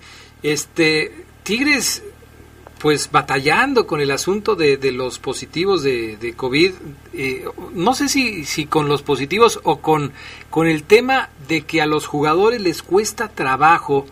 [0.43, 2.03] este, Tigres
[2.81, 6.71] pues batallando con el asunto de, de los positivos de, de COVID,
[7.13, 10.13] eh, no sé si, si con los positivos o con,
[10.49, 14.07] con el tema de que a los jugadores les cuesta trabajo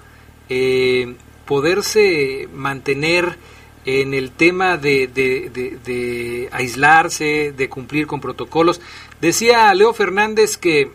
[0.50, 1.16] eh,
[1.48, 3.40] poderse mantener
[3.86, 5.50] en el tema de, de,
[5.84, 8.82] de, aislarse, de cumplir con protocolos.
[9.22, 10.92] Decía Leo Fernández que,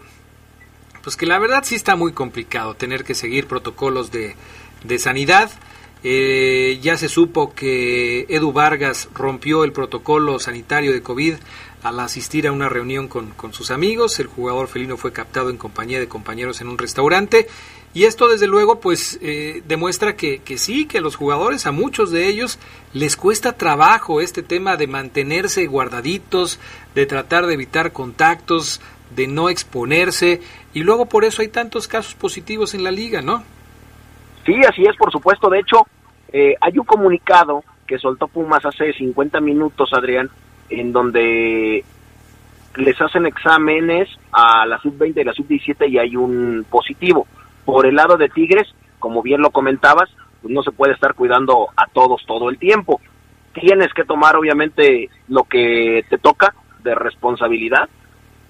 [1.02, 4.34] pues que la verdad sí está muy complicado tener que seguir protocolos de,
[4.98, 5.50] sanidad.
[6.06, 11.36] Eh, ya se supo que Edu Vargas rompió el protocolo sanitario de COVID
[11.84, 14.18] al asistir a una reunión con, sus amigos.
[14.18, 17.46] El jugador felino fue captado en compañía de compañeros en un restaurante.
[17.94, 21.72] Y esto, desde luego, pues eh, demuestra que, que, sí, que a los jugadores, a
[21.72, 22.58] muchos de ellos,
[22.92, 26.58] les cuesta trabajo este tema de mantenerse guardaditos,
[26.96, 28.80] de tratar de evitar contactos,
[29.14, 30.40] de no exponerse.
[30.72, 33.44] Y luego por eso hay tantos casos positivos en la liga, ¿no?
[34.44, 35.48] Sí, así es, por supuesto.
[35.48, 35.86] De hecho,
[36.32, 40.30] eh, hay un comunicado que soltó Pumas hace 50 minutos, Adrián,
[40.68, 41.84] en donde
[42.76, 47.26] les hacen exámenes a la sub-20 y la sub-17 y hay un positivo.
[47.64, 50.10] Por el lado de Tigres, como bien lo comentabas,
[50.42, 53.00] pues no se puede estar cuidando a todos todo el tiempo.
[53.52, 57.88] Tienes que tomar obviamente lo que te toca de responsabilidad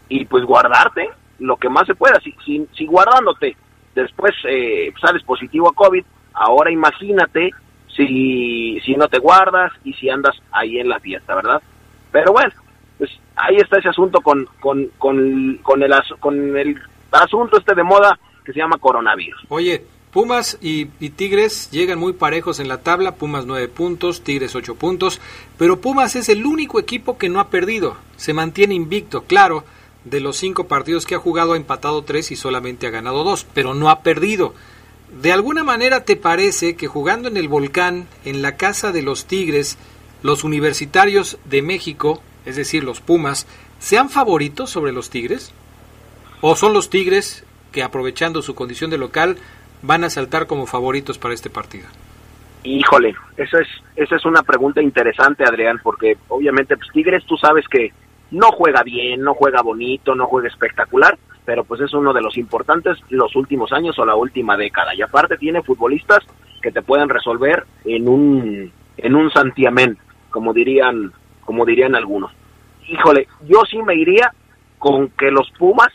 [0.09, 2.21] y pues guardarte lo que más se pueda.
[2.21, 3.57] Si, si, si guardándote
[3.95, 7.51] después eh, sales positivo a COVID, ahora imagínate
[7.97, 11.63] si, si no te guardas y si andas ahí en la fiesta, ¿verdad?
[12.11, 12.53] Pero bueno,
[12.99, 16.81] pues ahí está ese asunto con, con, con, con, el, con el
[17.13, 19.41] asunto este de moda que se llama coronavirus.
[19.49, 24.77] Oye, Pumas y, Tigres llegan muy parejos en la tabla, Pumas nueve puntos, Tigres ocho
[24.77, 25.21] puntos,
[25.59, 29.65] pero Pumas es el único equipo que no ha perdido, se mantiene invicto, claro,
[30.05, 33.45] de los cinco partidos que ha jugado ha empatado tres y solamente ha ganado dos,
[33.55, 34.55] pero no ha perdido.
[35.21, 39.25] ¿De alguna manera te parece que jugando en el volcán, en la casa de los
[39.25, 39.79] Tigres,
[40.23, 43.49] los universitarios de México, es decir, los Pumas,
[43.81, 45.53] sean favoritos sobre los Tigres?
[46.41, 47.45] ¿O son los Tigres
[47.75, 49.37] que aprovechando su condición de local
[49.83, 51.89] van a saltar como favoritos para este partido?
[52.63, 57.67] Híjole, esa es, esa es una pregunta interesante, Adrián, porque obviamente pues, Tigres tú sabes
[57.69, 57.93] que
[58.31, 62.39] no juega bien, no juega bonito, no juega espectacular, pero pues es uno de los
[62.39, 64.95] importantes los últimos años o la última década.
[64.95, 66.21] Y aparte tiene futbolistas
[66.63, 69.99] que te pueden resolver en un en un santiamén,
[70.31, 71.13] como dirían
[71.45, 72.33] como dirían algunos.
[72.89, 74.33] Híjole, yo sí me iría
[74.79, 75.93] con que los Pumas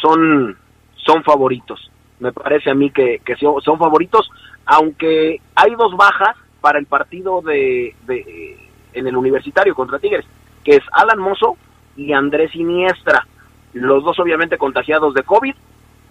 [0.00, 0.56] son
[1.04, 1.90] son favoritos.
[2.20, 4.30] Me parece a mí que, que son favoritos,
[4.64, 8.58] aunque hay dos bajas para el partido de, de
[8.92, 10.26] en el universitario contra Tigres
[10.64, 11.56] que es Alan Mozo
[11.96, 13.26] y Andrés Iniestra.
[13.72, 15.54] Los dos obviamente contagiados de COVID,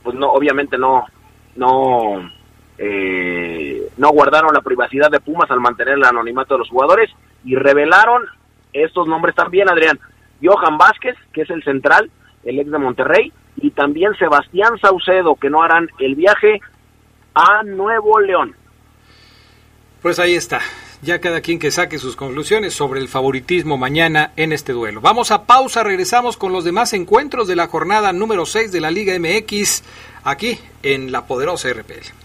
[0.04, 1.06] pues no, obviamente no,
[1.56, 2.30] no,
[2.78, 7.10] eh, no guardaron la privacidad de Pumas al mantener el anonimato de los jugadores
[7.44, 8.24] y revelaron
[8.74, 10.00] estos nombres también, Adrián.
[10.44, 12.10] Johan Vázquez, que es el central,
[12.44, 13.32] el ex de Monterrey,
[13.62, 16.59] y también Sebastián Saucedo, que no harán el viaje
[17.34, 18.55] a Nuevo León.
[20.01, 20.59] Pues ahí está.
[21.03, 25.01] Ya cada quien que saque sus conclusiones sobre el favoritismo mañana en este duelo.
[25.01, 28.91] Vamos a pausa, regresamos con los demás encuentros de la jornada número 6 de la
[28.91, 29.84] Liga MX
[30.24, 32.20] aquí en la poderosa RPL.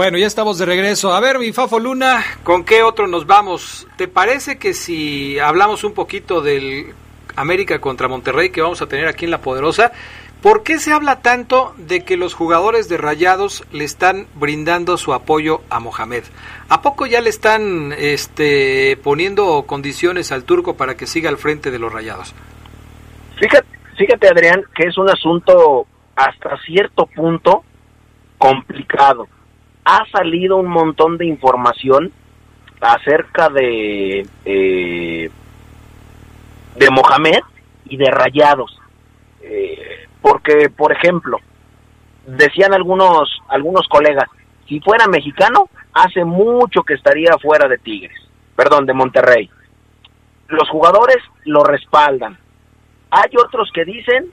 [0.00, 1.12] Bueno, ya estamos de regreso.
[1.12, 3.86] A ver, mi Fafo Luna, ¿con qué otro nos vamos?
[3.98, 6.94] ¿Te parece que si hablamos un poquito del
[7.36, 9.92] América contra Monterrey que vamos a tener aquí en La Poderosa,
[10.40, 15.12] ¿por qué se habla tanto de que los jugadores de Rayados le están brindando su
[15.12, 16.24] apoyo a Mohamed?
[16.70, 21.70] ¿A poco ya le están este, poniendo condiciones al turco para que siga al frente
[21.70, 22.34] de los Rayados?
[23.38, 25.86] Fíjate, fíjate Adrián, que es un asunto
[26.16, 27.64] hasta cierto punto
[28.38, 29.28] complicado
[29.84, 32.12] ha salido un montón de información
[32.80, 35.30] acerca de eh,
[36.76, 37.40] de Mohamed
[37.86, 38.78] y de Rayados.
[39.42, 41.38] Eh, porque por ejemplo
[42.26, 44.28] decían algunos algunos colegas
[44.68, 48.20] si fuera mexicano hace mucho que estaría fuera de Tigres
[48.54, 49.50] perdón de Monterrey.
[50.48, 52.36] Los jugadores lo respaldan.
[53.10, 54.30] Hay otros que dicen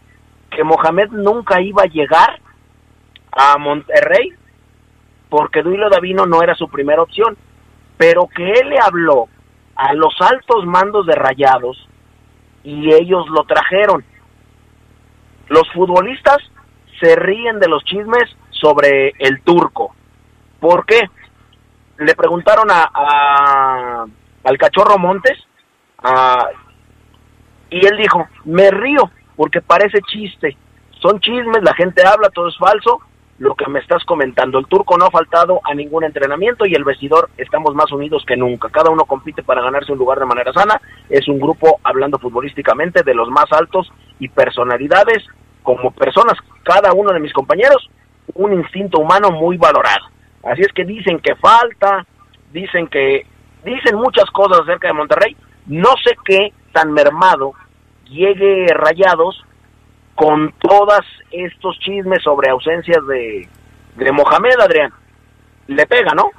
[0.52, 2.42] que Mohamed nunca iba a llegar
[3.32, 4.34] a Monterrey
[5.30, 7.38] porque Duilo Davino no era su primera opción,
[7.98, 9.28] pero que él le habló
[9.76, 11.88] a los altos mandos de Rayados
[12.64, 14.04] y ellos lo trajeron.
[15.50, 16.38] Los futbolistas
[17.00, 19.96] se ríen de los chismes sobre el turco.
[20.60, 21.10] ¿Por qué?
[21.98, 24.06] Le preguntaron a,
[24.44, 25.38] al cachorro Montes
[27.70, 30.58] y él dijo, me río porque parece chiste.
[31.02, 33.02] Son chismes, la gente habla, todo es falso,
[33.40, 34.58] lo que me estás comentando.
[34.58, 38.36] El turco no ha faltado a ningún entrenamiento y el vestidor estamos más unidos que
[38.36, 38.70] nunca.
[38.70, 40.82] Cada uno compite para ganarse un lugar de manera sana.
[41.10, 45.24] Es un grupo, hablando futbolísticamente, de los más altos y personalidades
[45.62, 47.90] como personas, cada uno de mis compañeros,
[48.36, 50.06] un instinto humano muy valorado.
[50.44, 52.06] Así es que dicen que falta,
[52.54, 53.26] dicen que,
[53.66, 55.36] dicen muchas cosas acerca de Monterrey.
[55.66, 57.52] No sé qué tan mermado
[58.06, 59.44] llegue Rayados
[60.18, 63.48] con todos estos chismes sobre ausencias de,
[63.96, 64.92] de Mohamed, Adrián.
[65.68, 66.32] Le pega, ¿no?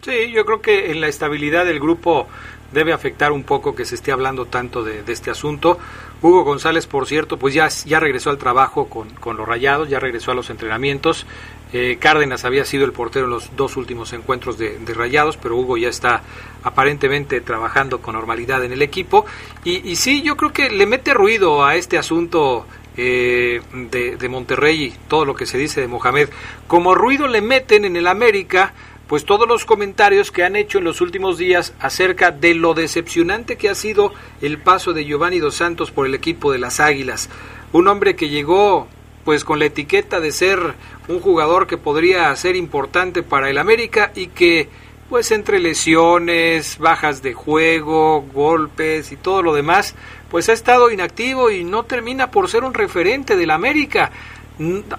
[0.00, 2.26] Sí, yo creo que en la estabilidad del grupo
[2.72, 5.78] debe afectar un poco que se esté hablando tanto de, este asunto.
[6.20, 10.00] Hugo González, por cierto, pues ya, ya regresó al trabajo con, con los Rayados, ya
[10.00, 11.24] regresó a los entrenamientos.
[11.72, 15.76] Eh, Cárdenas había sido el portero en los dos últimos encuentros de, Rayados, pero Hugo
[15.76, 16.22] ya está
[16.64, 19.26] aparentemente trabajando con normalidad en el equipo.
[19.62, 22.66] Y, y sí, yo creo que le mete ruido a este asunto
[22.96, 26.28] eh, de, Monterrey y todo lo que se dice de Mohamed,
[26.66, 28.74] como ruido le meten en el América,
[29.06, 33.56] pues todos los comentarios que han hecho en los últimos días acerca de lo decepcionante
[33.56, 37.28] que ha sido el paso de Giovanni Dos Santos por el equipo de las Águilas.
[37.72, 38.88] Un hombre que llegó
[39.24, 40.74] pues con la etiqueta de ser
[41.08, 44.68] un jugador que podría ser importante para el América y que
[45.12, 49.94] pues entre lesiones, bajas de juego, golpes y todo lo demás,
[50.30, 54.10] pues ha estado inactivo y no termina por ser un referente del América.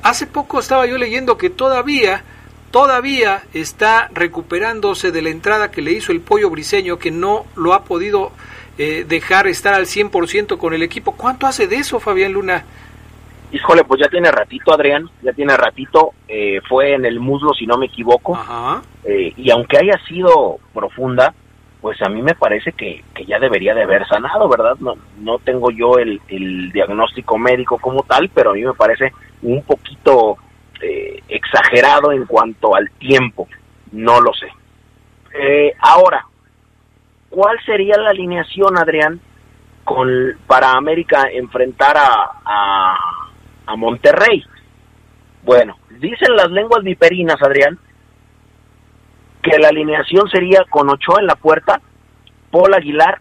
[0.03, 2.23] Hace poco estaba yo leyendo que todavía,
[2.69, 7.73] todavía está recuperándose de la entrada que le hizo el pollo briseño, que no lo
[7.73, 8.31] ha podido
[8.77, 11.13] eh, dejar estar al 100% con el equipo.
[11.13, 12.65] ¿Cuánto hace de eso, Fabián Luna?
[13.53, 16.13] Híjole, pues ya tiene ratito, Adrián, ya tiene ratito.
[16.27, 18.35] Eh, fue en el muslo, si no me equivoco.
[19.03, 21.35] Eh, y aunque haya sido profunda,
[21.79, 24.75] pues a mí me parece que, ya debería de haber sanado, ¿verdad?
[24.79, 26.19] No, no tengo yo el,
[26.71, 30.37] diagnóstico médico como tal, pero a mí me parece un poquito
[30.81, 33.47] eh, exagerado en cuanto al tiempo,
[33.91, 34.47] no lo sé.
[35.39, 36.25] Eh, ahora,
[37.29, 39.21] ¿cuál sería la alineación, Adrián,
[39.83, 40.09] con,
[40.47, 42.95] para América enfrentar a, a,
[43.65, 44.43] a Monterrey?
[45.43, 47.77] Bueno, dicen las lenguas viperinas, Adrián,
[49.41, 51.81] que la alineación sería con Ochoa en la puerta,
[52.49, 53.19] Paul Aguilar,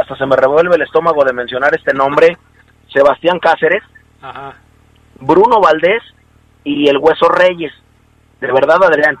[0.00, 2.38] hasta se me revuelve el estómago de mencionar este nombre,
[2.92, 3.82] Sebastián Cáceres,
[5.20, 6.02] Bruno Valdés
[6.64, 7.72] y el Hueso Reyes.
[8.40, 9.18] De verdad, Adrián,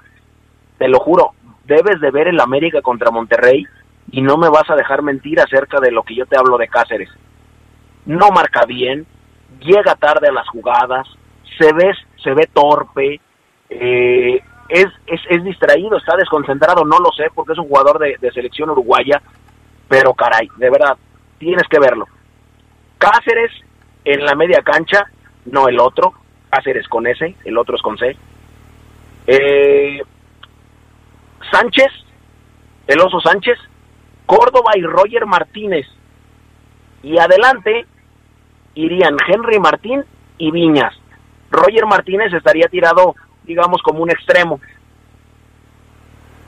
[0.78, 1.32] te lo juro,
[1.64, 3.66] debes de ver el América contra Monterrey
[4.10, 6.68] y no me vas a dejar mentir acerca de lo que yo te hablo de
[6.68, 7.10] Cáceres.
[8.06, 9.06] No marca bien,
[9.64, 11.06] llega tarde a las jugadas,
[11.58, 11.92] se ve,
[12.22, 13.20] se ve torpe,
[13.70, 18.70] eh, es, es, distraído, está desconcentrado, no lo sé, porque es un jugador de, selección
[18.70, 19.20] uruguaya,
[19.88, 20.96] pero caray, de verdad,
[21.38, 22.06] tienes que verlo.
[22.98, 23.50] Cáceres
[24.04, 25.04] en la media cancha,
[25.46, 26.14] no el otro.
[26.48, 28.16] Cáceres con S, el otro es con C.
[29.26, 30.02] Eh,
[31.50, 31.90] Sánchez,
[32.86, 33.58] el oso Sánchez,
[34.26, 35.86] Córdoba y Roger Martínez.
[37.02, 37.86] Y adelante
[38.74, 40.04] irían Henry Martín
[40.38, 40.94] y Viñas.
[41.50, 43.14] Roger Martínez estaría tirado,
[43.44, 44.60] digamos, como un extremo.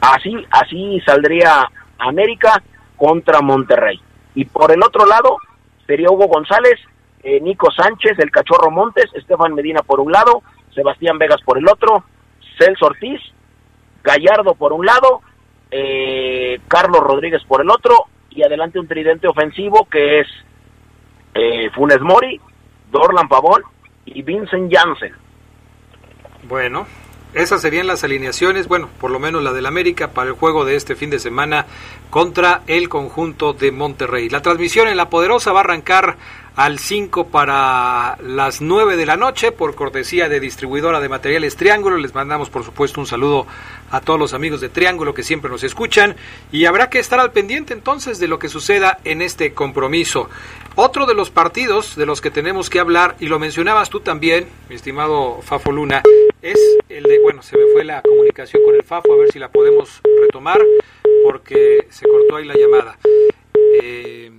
[0.00, 2.62] Así, así saldría América
[2.96, 4.00] contra Monterrey.
[4.34, 5.36] Y por el otro lado
[5.86, 6.80] sería Hugo González,
[7.22, 10.42] eh, Nico Sánchez, el Cachorro Montes, Estefan Medina por un lado,
[10.74, 12.04] Sebastián Vegas por el otro,
[12.58, 13.20] Celso Ortiz,
[14.02, 15.22] Gallardo por un lado,
[15.70, 20.26] eh, Carlos Rodríguez por el otro, y adelante un tridente ofensivo que es
[21.34, 22.40] eh, Funes Mori,
[22.90, 23.62] Dorlan Pavón
[24.06, 25.12] y Vincent Janssen.
[26.48, 26.86] Bueno,
[27.34, 30.76] esas serían las alineaciones, bueno, por lo menos la del América para el juego de
[30.76, 31.66] este fin de semana
[32.10, 34.28] contra el conjunto de Monterrey.
[34.28, 36.16] La transmisión en La Poderosa va a arrancar
[36.56, 41.96] al 5 para las 9 de la noche por cortesía de distribuidora de materiales Triángulo.
[41.96, 43.46] Les mandamos por supuesto un saludo
[43.90, 46.16] a todos los amigos de Triángulo que siempre nos escuchan
[46.52, 50.28] y habrá que estar al pendiente entonces de lo que suceda en este compromiso.
[50.76, 54.46] Otro de los partidos de los que tenemos que hablar, y lo mencionabas tú también,
[54.68, 56.02] mi estimado Fafo Luna,
[56.42, 59.38] es el de, bueno, se me fue la comunicación con el Fafo, a ver si
[59.38, 60.60] la podemos retomar,
[61.22, 62.98] porque se cortó ahí la llamada.
[63.80, 64.32] Eh,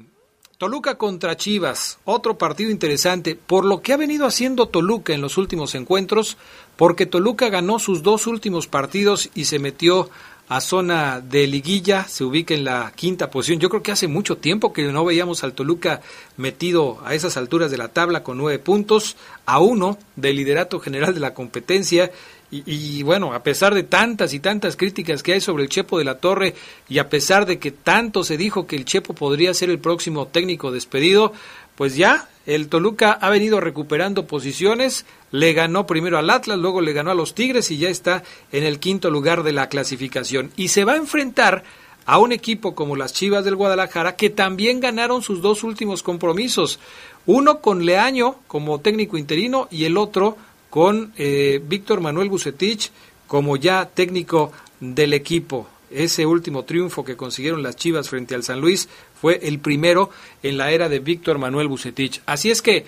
[0.66, 5.38] Toluca contra Chivas, otro partido interesante, por lo que ha venido haciendo Toluca en los
[5.38, 6.38] últimos encuentros,
[6.76, 10.10] porque Toluca ganó sus dos últimos partidos y se metió
[10.48, 13.60] a zona de liguilla, se ubica en la quinta posición.
[13.60, 16.02] Yo creo que hace mucho tiempo que no veíamos al Toluca
[16.36, 21.14] metido a esas alturas de la tabla con nueve puntos, a uno del liderato general
[21.14, 22.12] de la competencia.
[22.52, 25.98] Y, y, bueno, a pesar de tantas y tantas críticas que hay sobre el Chepo
[25.98, 26.54] de la Torre
[26.88, 30.28] y a pesar de que tanto se dijo que el Chepo podría ser el próximo
[30.28, 31.34] técnico despedido,
[31.76, 36.94] pues ya el Toluca ha venido recuperando posiciones, le ganó primero al Atlas, luego le
[36.94, 40.52] ganó a los Tigres y ya está en el quinto lugar de la clasificación.
[40.56, 41.64] Y se va a enfrentar
[42.06, 46.80] a un equipo como las Chivas del Guadalajara que también ganaron sus dos últimos compromisos,
[47.26, 50.38] uno con Leaño como técnico interino y el otro
[50.76, 52.92] con eh, Víctor Manuel Bucetich
[53.28, 54.52] como ya técnico
[54.82, 55.70] del equipo.
[55.90, 58.90] Ese último triunfo que consiguieron las Chivas frente al San Luis
[59.22, 60.10] fue el primero
[60.44, 62.22] en la era de Víctor Manuel Bucetich.
[62.26, 62.86] Así es que,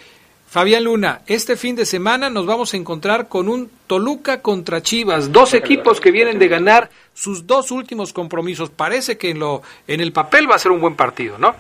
[0.50, 5.32] Fabián Luna, este fin de semana nos vamos a encontrar con un Toluca contra Chivas,
[5.32, 8.70] dos equipos que vienen de ganar sus dos últimos compromisos.
[8.70, 11.56] Parece que en, lo, en el papel va a ser un buen partido, ¿no?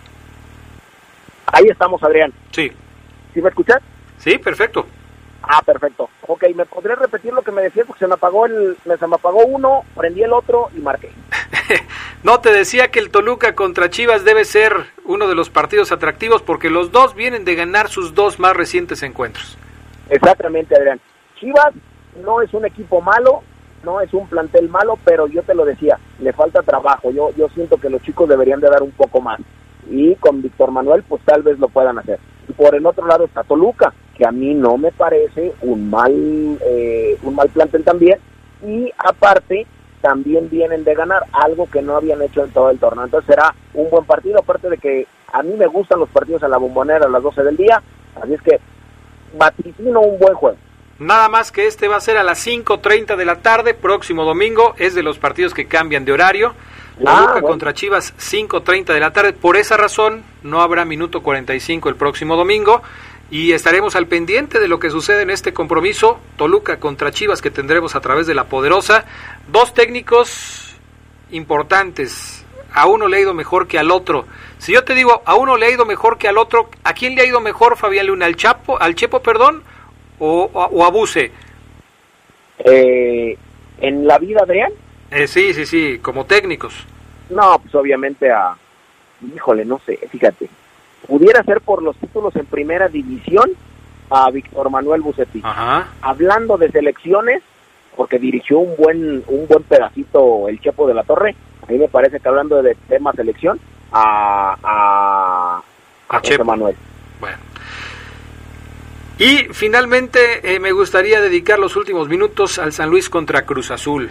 [1.45, 2.33] Ahí estamos, Adrián.
[2.51, 2.69] Sí.
[3.33, 3.77] ¿Sí me escuchas?
[4.19, 4.85] Sí, perfecto.
[5.47, 6.09] Ah, perfecto.
[6.27, 7.87] Ok, ¿me podría repetir lo que me decías?
[7.87, 11.09] Porque se me apagó el, se me apagó uno, prendí el otro y marqué.
[12.23, 14.73] no, te decía que el Toluca contra Chivas debe ser
[15.05, 19.03] uno de los partidos atractivos porque los dos vienen de ganar sus dos más recientes
[19.03, 19.57] encuentros.
[20.09, 20.99] Exactamente, Adrián.
[21.39, 21.73] Chivas
[22.21, 23.41] no es un equipo malo,
[23.83, 27.11] no es un plantel malo, pero yo te lo decía, le falta trabajo.
[27.11, 29.39] Yo, yo siento que los chicos deberían de dar un poco más.
[29.89, 32.19] Y con Víctor Manuel, pues tal vez lo puedan hacer.
[32.47, 36.13] Y por el otro lado está Toluca, que a mí no me parece un mal,
[36.13, 38.19] eh, un mal plantel también.
[38.65, 39.67] Y aparte,
[40.01, 43.05] también vienen de ganar algo que no habían hecho en todo el torneo.
[43.05, 46.47] Entonces será un buen partido, aparte de que a mí me gustan los partidos a
[46.47, 47.81] la bombonera a las 12 del día.
[48.21, 48.59] Así es que
[49.37, 50.57] vaticino un buen juego.
[50.99, 54.73] Nada más que este va a ser a las 5.30 de la tarde, próximo domingo,
[54.79, 56.53] es de los partidos que cambian de horario.
[56.97, 59.33] Toluca ah, contra Chivas 5.30 de la tarde.
[59.33, 62.81] Por esa razón no habrá minuto 45 el próximo domingo
[63.29, 67.51] y estaremos al pendiente de lo que sucede en este compromiso Toluca contra Chivas que
[67.51, 69.05] tendremos a través de la poderosa.
[69.51, 70.75] Dos técnicos
[71.31, 72.45] importantes.
[72.73, 74.25] A uno le ha ido mejor que al otro.
[74.57, 77.15] Si yo te digo a uno le ha ido mejor que al otro, ¿a quién
[77.15, 78.25] le ha ido mejor Fabián Luna?
[78.25, 79.63] ¿Al Chapo, al Chepo, perdón,
[80.19, 81.31] o, o, a Buse?
[82.59, 83.37] Eh,
[83.79, 84.71] ¿En la vida, Adrián?
[85.11, 86.85] Eh, sí, sí, sí, como técnicos.
[87.29, 88.55] No, pues obviamente a...
[89.35, 90.49] Híjole, no sé, fíjate.
[91.07, 93.51] Pudiera ser por los títulos en primera división
[94.09, 95.43] a Víctor Manuel Bucetich.
[96.01, 97.41] Hablando de selecciones,
[97.95, 101.35] porque dirigió un buen un buen pedacito el Chepo de la Torre,
[101.67, 103.59] a mí me parece que hablando de tema selección,
[103.91, 105.61] a, a,
[106.09, 106.75] a, Manuel.
[107.19, 107.37] Bueno.
[109.17, 110.19] Y finalmente
[110.55, 114.09] eh, me gustaría dedicar los últimos minutos al San Luis contra Cruz Azul.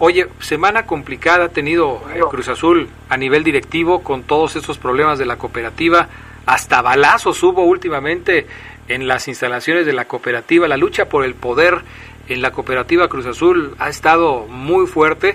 [0.00, 5.18] Oye, semana complicada ha tenido eh, Cruz Azul a nivel directivo con todos esos problemas
[5.18, 6.08] de la cooperativa.
[6.46, 8.46] Hasta balazos hubo últimamente
[8.86, 10.68] en las instalaciones de la cooperativa.
[10.68, 11.82] La lucha por el poder
[12.28, 15.34] en la cooperativa Cruz Azul ha estado muy fuerte.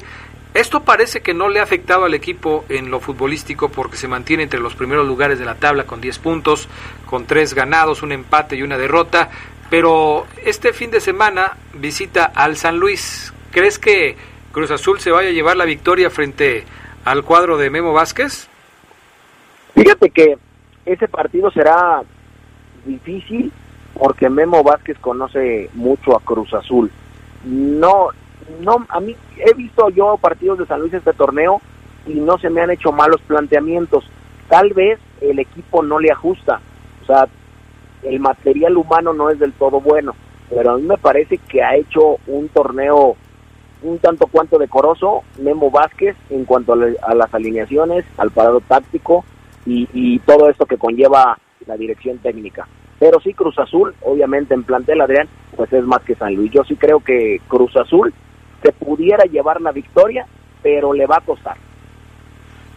[0.54, 4.44] Esto parece que no le ha afectado al equipo en lo futbolístico porque se mantiene
[4.44, 6.70] entre los primeros lugares de la tabla con 10 puntos,
[7.06, 9.30] con 3 ganados, un empate y una derrota,
[9.70, 13.34] pero este fin de semana visita al San Luis.
[13.52, 14.16] ¿Crees que
[14.54, 16.64] Cruz Azul se vaya a llevar la victoria frente
[17.06, 18.48] al cuadro de Memo Vázquez?
[19.74, 20.38] Fíjate que
[20.86, 22.04] ese partido será
[22.86, 23.52] difícil
[23.96, 26.92] porque Memo Vázquez conoce mucho a Cruz Azul.
[27.44, 28.10] No,
[28.60, 31.60] no, a mí he visto yo partidos de San Luis este torneo
[32.06, 34.06] y no se me han hecho malos planteamientos.
[34.50, 36.62] Tal vez el equipo no le ajusta,
[37.02, 37.28] o sea,
[38.04, 40.14] el material humano no es del todo bueno,
[40.48, 43.18] pero a mí me parece que ha hecho un torneo
[43.84, 49.24] un tanto cuanto decoroso Memo Vázquez en cuanto a, las alineaciones, al parado táctico
[49.66, 52.68] y, todo esto que conlleva la dirección técnica.
[53.00, 56.52] Pero sí Cruz Azul, obviamente en plantel Adrián, pues es más que San Luis.
[56.52, 58.14] Yo sí creo que Cruz Azul
[58.62, 60.26] se pudiera llevar la victoria,
[60.62, 61.58] pero le va a costar.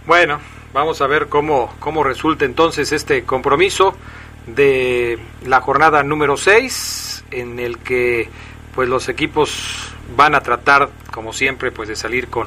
[0.06, 0.38] Bueno,
[0.72, 3.94] vamos a ver cómo, cómo resulta entonces este compromiso
[4.46, 8.28] de la jornada número 6 en el que
[8.76, 12.46] pues los equipos van a tratar como siempre pues de salir con,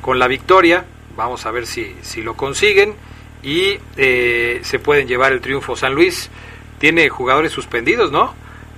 [0.00, 0.84] con la victoria.
[1.16, 2.94] Vamos a ver si, si lo consiguen.
[3.42, 5.74] Y eh, se pueden llevar el triunfo.
[5.74, 6.30] San Luis
[6.78, 8.34] tiene jugadores suspendidos no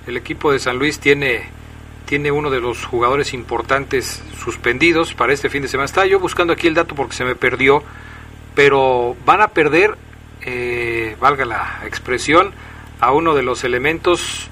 [0.07, 1.43] el equipo de San Luis tiene
[2.05, 5.85] tiene uno de los jugadores importantes suspendidos para este fin de semana.
[5.85, 7.83] Está yo buscando aquí el dato porque se me perdió
[8.55, 9.95] pero van a perder
[10.45, 12.51] eh, valga la expresión,
[12.99, 14.49] a uno de los elementos,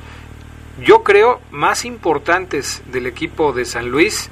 [0.80, 4.30] yo creo, más importantes del equipo de San Luis,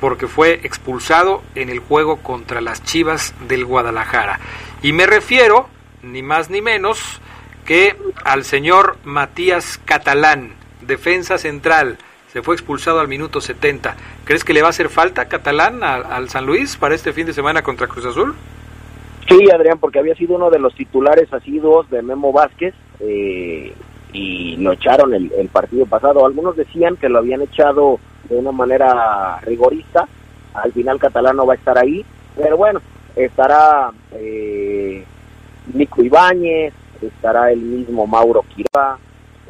[0.00, 4.40] porque fue expulsado en el juego contra las Chivas del Guadalajara.
[4.82, 5.68] Y me refiero,
[6.02, 7.20] ni más ni menos,
[7.64, 11.98] que al señor Matías Catalán, defensa central,
[12.32, 13.96] se fue expulsado al minuto 70.
[14.24, 17.32] ¿Crees que le va a hacer falta Catalán al San Luis para este fin de
[17.32, 18.34] semana contra Cruz Azul?
[19.28, 23.72] Sí, Adrián, porque había sido uno de los titulares asiduos de Memo Vázquez eh,
[24.14, 26.24] y lo echaron el, partido pasado.
[26.24, 27.98] Algunos decían que lo habían echado
[28.28, 30.08] de una manera rigorista.
[30.54, 32.06] Al final Catalano va a estar ahí,
[32.36, 32.80] pero bueno,
[33.16, 35.04] estará eh,
[35.74, 38.98] Nico Ibáñez, estará el mismo Mauro Quiroga,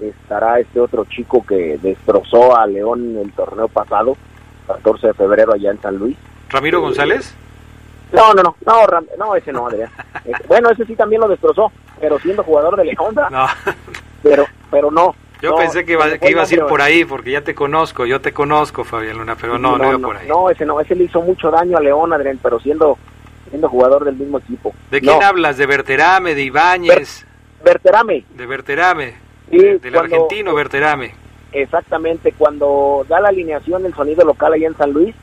[0.01, 4.17] estará este otro chico que destrozó a León en el torneo pasado,
[4.67, 6.17] 14 de febrero allá en San Luis.
[6.49, 7.37] ¿Ramiro González?
[8.12, 8.87] No, no, no, no,
[9.19, 9.91] no, ese no, Adrián.
[10.49, 13.15] bueno, ese sí también lo destrozó, pero siendo jugador de León.
[13.31, 13.47] No.
[14.25, 15.14] Pero, pero no.
[15.41, 18.20] Yo pensé que, iba, que ibas a ir por ahí, porque ya te conozco, yo
[18.20, 20.27] te conozco, Fabián Luna, pero no, no, iba por ahí.
[20.27, 22.99] No, ese no, ese le hizo mucho daño a León, Adrián, pero siendo
[23.51, 24.75] siendo jugador del mismo equipo.
[24.91, 25.59] ¿De quién hablas?
[25.59, 27.27] ¿De Berterame, de Ibáñez?
[27.62, 28.25] Berterame.
[28.35, 29.14] De Berterame,
[29.49, 31.14] del argentino Berterame.
[31.53, 35.14] Exactamente, cuando da la alineación el sonido local allá en San Luis,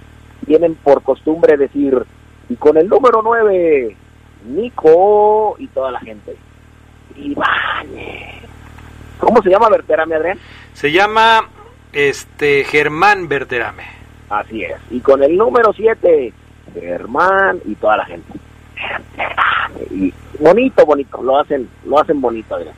[0.46, 2.06] tienen por costumbre decir
[2.48, 3.96] y con el número 9,
[4.46, 6.36] Nico y toda la gente.
[7.16, 8.41] Ibáñez.
[9.22, 10.40] ¿Cómo se llama Berterame, Adrián?
[10.74, 11.48] Se llama
[11.94, 13.84] este Germán Berterame.
[14.30, 14.74] Así es.
[14.90, 16.34] Y con el número 7,
[16.74, 18.34] Germán y toda la gente.
[19.92, 21.22] Y bonito, bonito.
[21.22, 22.76] Lo hacen, lo hacen bonito, Adrián.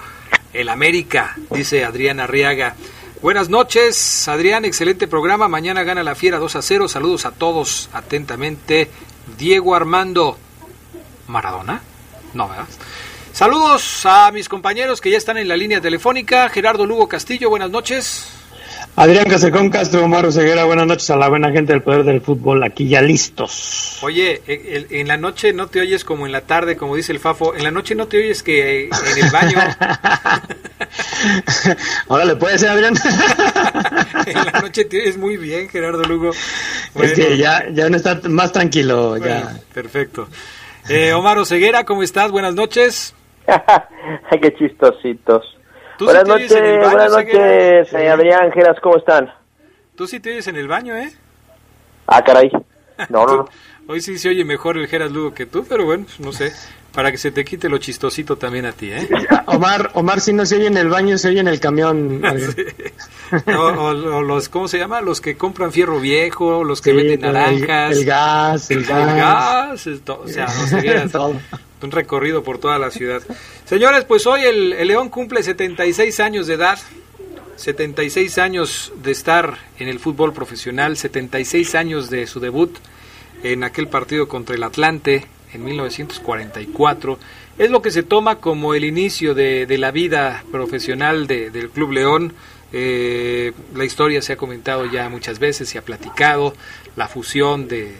[0.53, 2.75] el América, dice Adrián Arriaga.
[3.23, 5.47] Buenas noches, Adrián, excelente programa.
[5.47, 6.89] Mañana gana la Fiera 2 a 0.
[6.89, 7.89] Saludos a todos.
[7.93, 8.91] Atentamente,
[9.39, 10.37] Diego Armando
[11.29, 11.83] Maradona.
[12.35, 12.67] No, ¿verdad?
[13.35, 16.49] Saludos a mis compañeros que ya están en la línea telefónica.
[16.51, 18.29] Gerardo Lugo Castillo, buenas noches.
[18.95, 22.63] Adrián Casecón Castro, Omar Ceguera, buenas noches a la buena gente del Poder del Fútbol,
[22.63, 23.99] aquí ya listos.
[24.03, 27.57] Oye, en la noche no te oyes como en la tarde, como dice el Fafo,
[27.57, 29.59] en la noche no te oyes que en el baño.
[32.09, 32.95] Ahora le puede ser, Adrián.
[34.27, 36.31] en la noche te oyes muy bien, Gerardo Lugo.
[37.03, 39.17] es que ya, ya no está más tranquilo.
[39.17, 39.59] ya.
[39.75, 40.29] Perfecto.
[40.89, 42.31] Eh, Omar Oseguera, ¿cómo estás?
[42.31, 43.13] Buenas noches.
[44.31, 45.57] Ay, qué chistositos.
[45.99, 49.33] Buenas noches, buenas noches, eh, Adrián, Geras, ¿cómo están?
[49.95, 51.13] Tú sí te oyes en el baño, ¿eh?
[52.07, 52.51] Ah, caray.
[53.09, 53.49] No, no,
[53.87, 56.53] Hoy sí se oye mejor el Geras Lugo que tú, pero bueno, no sé.
[56.93, 59.09] para que se te quite lo chistosito también a ti, ¿eh?
[59.47, 62.23] Omar, Omar, si no se oye en el baño, se oye en el camión.
[63.57, 65.01] o, los, ¿cómo se llama?
[65.01, 67.99] Los que compran fierro viejo, los que venden naranjas.
[67.99, 69.87] El, gas, el, gas.
[69.87, 71.41] o sea, no
[71.85, 73.23] un recorrido por toda la ciudad.
[73.65, 76.79] Señores, pues hoy el, León cumple 76 años de edad.
[77.57, 82.77] 76 años de estar en el fútbol profesional, 76 años de su debut
[83.45, 87.19] en aquel partido contra el Atlante en 1944.
[87.57, 92.33] Es lo que se toma como el inicio de, la vida profesional del Club León.
[92.73, 96.55] Eh, la historia se ha comentado ya muchas veces, se ha platicado,
[96.97, 97.95] la fusión de,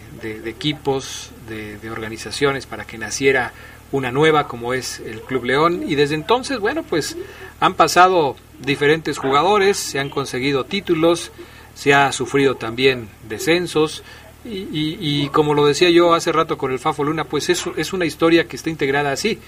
[0.45, 3.53] equipos, de, organizaciones para que naciera
[3.91, 5.83] una nueva como es el Club León.
[5.87, 7.17] Y desde entonces, bueno, pues
[7.59, 11.31] han pasado diferentes jugadores, se han conseguido títulos,
[11.73, 14.03] se ha sufrido también descensos,
[14.47, 18.05] y, como lo decía yo hace rato con el Fafo Luna, pues eso es una
[18.05, 19.39] historia que está integrada así.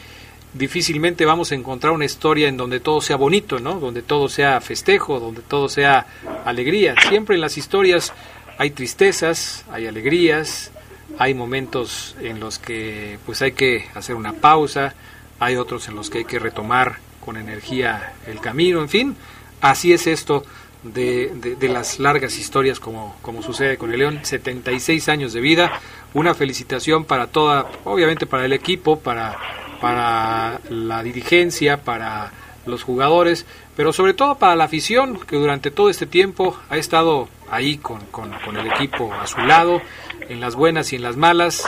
[0.53, 3.79] Difícilmente vamos a encontrar una historia en donde todo sea bonito, ¿no?
[3.79, 6.07] Donde todo sea festejo, donde todo sea
[6.45, 6.95] alegría.
[7.09, 8.11] Siempre en las historias
[8.57, 10.71] hay tristezas, hay alegrías,
[11.17, 14.93] hay momentos en los que pues hay que hacer una pausa,
[15.39, 19.15] hay otros en los que hay que retomar con energía el camino, en fin,
[19.61, 20.43] así es esto
[20.83, 25.79] de, de, las largas historias como, como sucede con el León, 76 años de vida,
[26.13, 29.37] una felicitación para toda, obviamente para el equipo, para,
[29.81, 32.31] para la dirigencia, para
[32.65, 33.45] los jugadores,
[33.75, 38.01] pero sobre todo para la afición que durante todo este tiempo ha estado ahí con,
[38.07, 39.81] con, el equipo a su lado,
[40.29, 41.65] en las buenas y en las malas,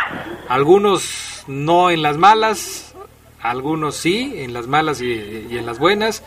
[0.47, 2.95] algunos no en las malas,
[3.41, 6.23] algunos sí, en las malas y, en las buenas,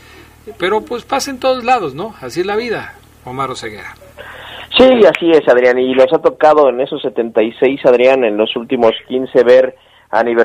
[0.58, 2.14] pero pues pasa en todos lados, ¿no?
[2.20, 3.94] Así es la vida, Omar Oseguera.
[4.76, 8.92] Sí, así es, Adrián, y nos ha tocado en esos 76, Adrián, en los últimos
[9.06, 9.76] 15 ver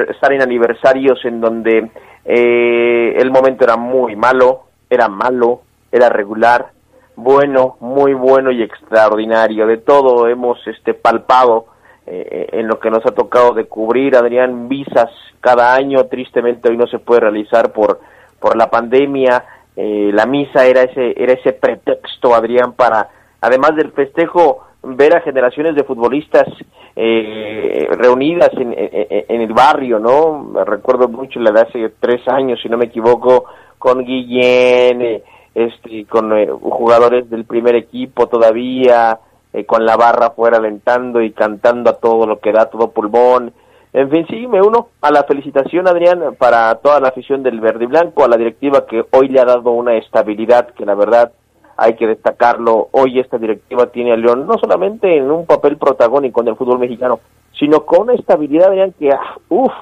[0.10, 1.90] estar en aniversarios en donde
[2.24, 5.62] eh, el momento era muy malo, era malo,
[5.92, 6.72] era regular,
[7.16, 9.68] bueno, muy bueno y extraordinario.
[9.68, 11.66] De todo hemos este palpado
[12.08, 16.78] eh, en lo que nos ha tocado de cubrir, Adrián, visas cada año, tristemente hoy
[16.78, 18.00] no se puede realizar por
[18.40, 19.44] por la pandemia,
[19.76, 23.10] eh, la misa era ese, era ese pretexto, Adrián, para,
[23.42, 26.48] además del festejo, ver a generaciones de futbolistas
[26.96, 30.64] eh, reunidas en, en, el barrio, ¿no?
[30.64, 33.46] Recuerdo mucho la de hace tres años, si no me equivoco,
[33.78, 39.20] con Guillén, eh, este, con jugadores del primer equipo todavía,
[39.66, 43.54] con la barra fuera alentando y cantando a todo lo que da, todo pulmón,
[43.94, 47.86] en fin, sí, me uno a la felicitación, Adrián, para toda la afición del verde
[47.86, 51.32] y blanco, a la directiva que hoy le ha dado una estabilidad que la verdad
[51.78, 52.90] hay que destacarlo.
[52.92, 56.80] Hoy esta directiva tiene a León no solamente en un papel protagónico en el fútbol
[56.80, 57.22] mexicano,
[57.58, 59.74] sino con una estabilidad, Adrián, que, ah, uff,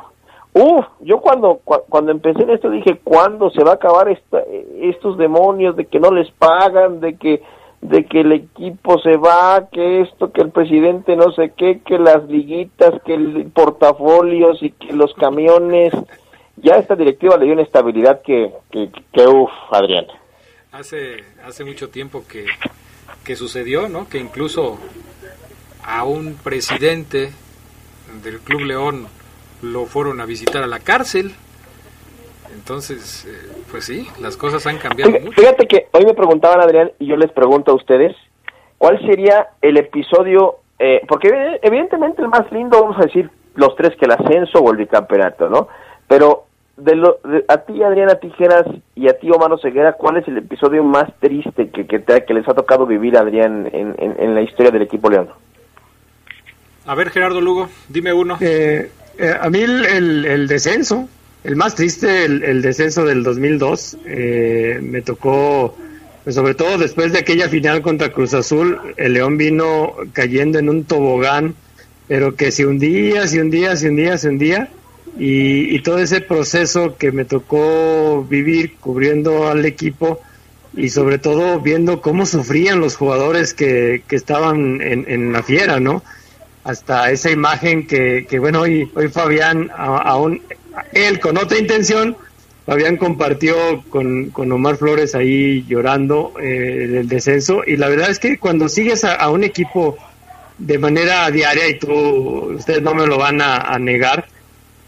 [0.53, 1.59] uff, yo cuando,
[1.89, 4.43] cuando empecé en esto dije, ¿cuándo se va a acabar esta,
[4.81, 7.41] estos demonios de que no les pagan, de que
[7.81, 11.99] de que el equipo se va, que esto, que el presidente no sé qué, que
[11.99, 15.93] las liguitas, que el portafolios y que los camiones.
[16.57, 20.05] Ya esta directiva le dio una estabilidad que, que, que uff, Adrián.
[20.71, 22.45] Hace, hace mucho tiempo que,
[23.23, 24.07] que sucedió, ¿no?
[24.09, 24.77] Que incluso
[25.83, 27.31] a un presidente
[28.23, 29.07] del Club León
[29.61, 31.33] lo fueron a visitar a la cárcel
[32.55, 35.31] entonces, eh, pues sí, las cosas han cambiado mucho.
[35.33, 38.15] Fíjate que hoy me preguntaban, Adrián, y yo les pregunto a ustedes,
[38.77, 40.55] ¿cuál sería el episodio?
[40.79, 44.71] Eh, porque evidentemente el más lindo, vamos a decir, los tres que el ascenso o
[44.71, 45.67] el bicampeonato, ¿no?
[46.07, 46.45] Pero
[46.77, 50.83] de, lo, a ti, Adriana Tijeras, y a ti, Omar Ceguera, ¿cuál es el episodio
[50.83, 54.71] más triste que, que, te, que les ha tocado vivir, Adrián, en, en, la historia
[54.71, 55.29] del equipo León?
[56.85, 58.37] A ver, Gerardo Lugo, dime uno.
[58.41, 58.89] Eh,
[59.41, 61.07] a mí el, el descenso,
[61.45, 65.77] el más triste, el, descenso del 2002, eh, me tocó,
[66.23, 70.69] pues sobre todo después de aquella final contra Cruz Azul, el León vino cayendo en
[70.69, 71.53] un tobogán,
[72.07, 74.69] pero que se hundía, se hundía, se hundía, se hundía,
[75.19, 80.19] y, y todo ese proceso que me tocó vivir cubriendo al equipo
[80.73, 86.03] y sobre todo viendo cómo sufrían los jugadores que, que estaban en, la fiera, ¿no?
[86.63, 90.41] Hasta esa imagen que, que bueno, hoy, hoy Fabián aún
[90.91, 92.17] él con otra intención,
[92.65, 93.55] Fabián compartió
[93.89, 98.69] con, con Omar Flores ahí llorando eh, el descenso y la verdad es que cuando
[98.69, 99.97] sigues a, un equipo
[100.57, 104.25] de manera diaria y tú, ustedes no me lo van a, negar,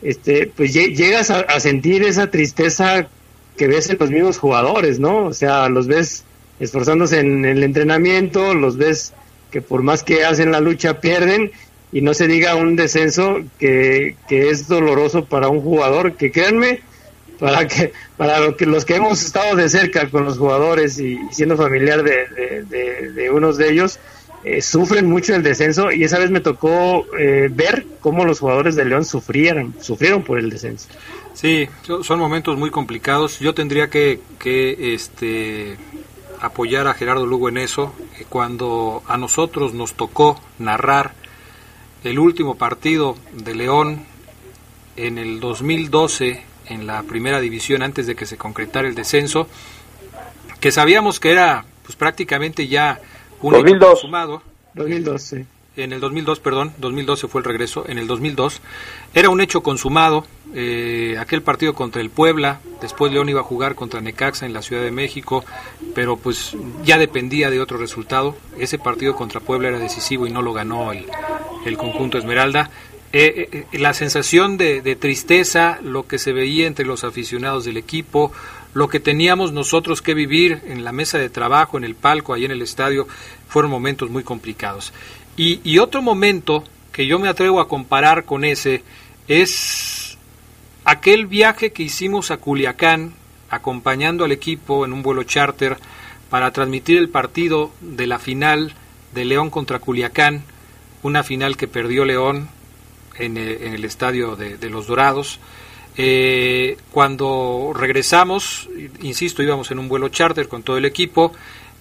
[0.02, 3.08] este, pues llegas a, sentir esa tristeza
[3.56, 5.26] que ves en los mismos jugadores, ¿no?
[5.26, 6.24] O sea, los ves
[6.60, 9.14] esforzándose en el entrenamiento, los ves
[9.52, 11.52] que por más que hacen la lucha pierden
[11.92, 16.82] y no se diga un descenso que, que es doloroso para un jugador, que créanme,
[17.40, 21.20] para que para lo que, los que hemos estado de cerca con los jugadores y,
[21.32, 22.66] siendo familiar de,
[23.14, 24.00] de, unos de ellos,
[24.44, 28.76] eh, sufren mucho el descenso y esa vez me tocó eh, ver cómo los jugadores
[28.76, 30.88] de León sufrieron, sufrieron por el descenso.
[31.34, 31.68] Sí,
[32.02, 33.40] son momentos muy complicados.
[33.40, 35.78] Yo tendría que, que este,
[36.42, 37.94] apoyar a Gerardo Lugo en eso.
[38.30, 41.14] Cuando a nosotros nos tocó narrar
[42.08, 44.06] el último partido de León
[44.96, 49.48] en el 2012 en la primera división antes de que se concretara el descenso,
[50.60, 53.00] que sabíamos que era pues prácticamente ya
[53.42, 53.90] un 2002.
[53.90, 54.42] consumado.
[54.74, 55.46] 2012.
[55.78, 57.86] En el 2002, perdón, 2012 fue el regreso.
[57.88, 58.62] En el 2002
[59.14, 60.26] era un hecho consumado.
[60.56, 64.64] Eh, aquel partido contra el Puebla, después León iba a jugar contra Necaxa en la
[64.64, 65.46] Ciudad de México,
[65.94, 68.36] pero pues ya dependía de otro resultado.
[68.58, 71.06] Ese partido contra Puebla era decisivo y no lo ganó el,
[71.68, 72.70] el conjunto Esmeralda.
[73.14, 77.78] Eh, eh, eh, la sensación de, tristeza, lo que se veía entre los aficionados del
[77.78, 78.32] equipo,
[78.74, 82.46] lo que teníamos nosotros que vivir en la mesa de trabajo, en el palco, ahí
[82.46, 83.08] en el estadio,
[83.48, 84.92] fueron momentos muy complicados.
[85.38, 88.84] Y, y otro momento que yo me atrevo a comparar con ese
[89.28, 90.18] es
[90.84, 93.14] aquel viaje que hicimos a Culiacán,
[93.50, 95.78] acompañando al equipo en un vuelo charter
[96.30, 98.74] para transmitir el partido de la final
[99.14, 100.44] de León contra Culiacán,
[101.08, 102.50] una final que perdió León
[103.18, 105.40] en el, estadio de, los Dorados.
[105.98, 108.70] Eh, cuando regresamos,
[109.02, 111.32] insisto, íbamos en un vuelo charter con todo el equipo,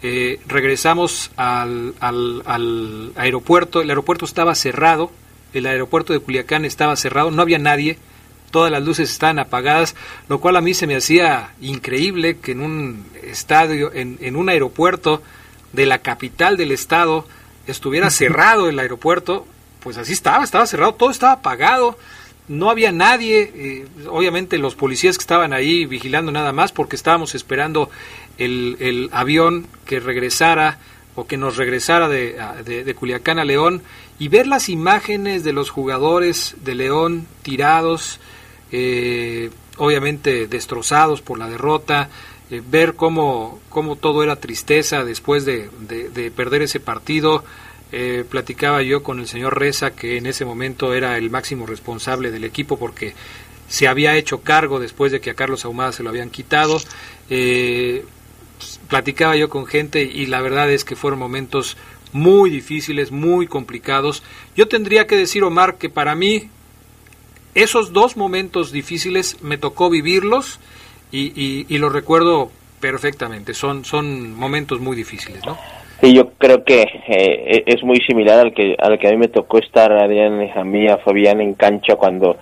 [0.03, 5.11] eh, regresamos al, al, aeropuerto, el aeropuerto estaba cerrado,
[5.53, 7.99] el aeropuerto de Culiacán estaba cerrado, no había nadie,
[8.51, 9.97] todas las luces estaban apagadas,
[10.29, 14.49] lo cual a mí se me hacía increíble que en un estadio, en, en un
[14.49, 15.23] aeropuerto
[15.73, 17.27] de la capital del estado,
[17.67, 19.47] estuviera cerrado el aeropuerto,
[19.81, 21.99] pues así estaba, estaba cerrado, todo estaba apagado,
[22.49, 27.35] no había nadie, eh, obviamente los policías que estaban ahí vigilando nada más porque estábamos
[27.35, 27.91] esperando
[28.39, 30.79] el, avión que regresara
[31.15, 33.83] o que nos regresara de, de, Culiacán a León
[34.19, 38.21] y ver las imágenes de los jugadores de León tirados,
[38.71, 42.11] eh, obviamente destrozados por la derrota,
[42.51, 47.45] eh, ver cómo, cómo todo era tristeza después de, de perder ese partido,
[47.93, 52.33] eh, platicaba yo con el señor Reza, que en ese momento era el máximo responsable
[52.33, 53.15] del equipo porque
[53.69, 56.81] se había hecho cargo después de que a Carlos Ahumada se lo habían quitado.
[57.31, 58.05] Eh,
[58.89, 61.77] platicaba yo con gente y la verdad es que fueron momentos
[62.13, 64.25] muy difíciles, muy complicados.
[64.57, 66.51] Yo tendría que decir, Omar, que para mí
[67.55, 70.59] esos dos momentos difíciles me tocó vivirlos
[71.11, 72.51] y, y, y los recuerdo
[72.81, 73.55] perfectamente.
[73.55, 75.57] Son, son momentos muy difíciles, ¿no?
[76.01, 79.29] Sí, yo creo que eh, es muy similar al que al que a mí me
[79.29, 82.37] tocó estar Adrián, a mí, a Fabián en cancha cuando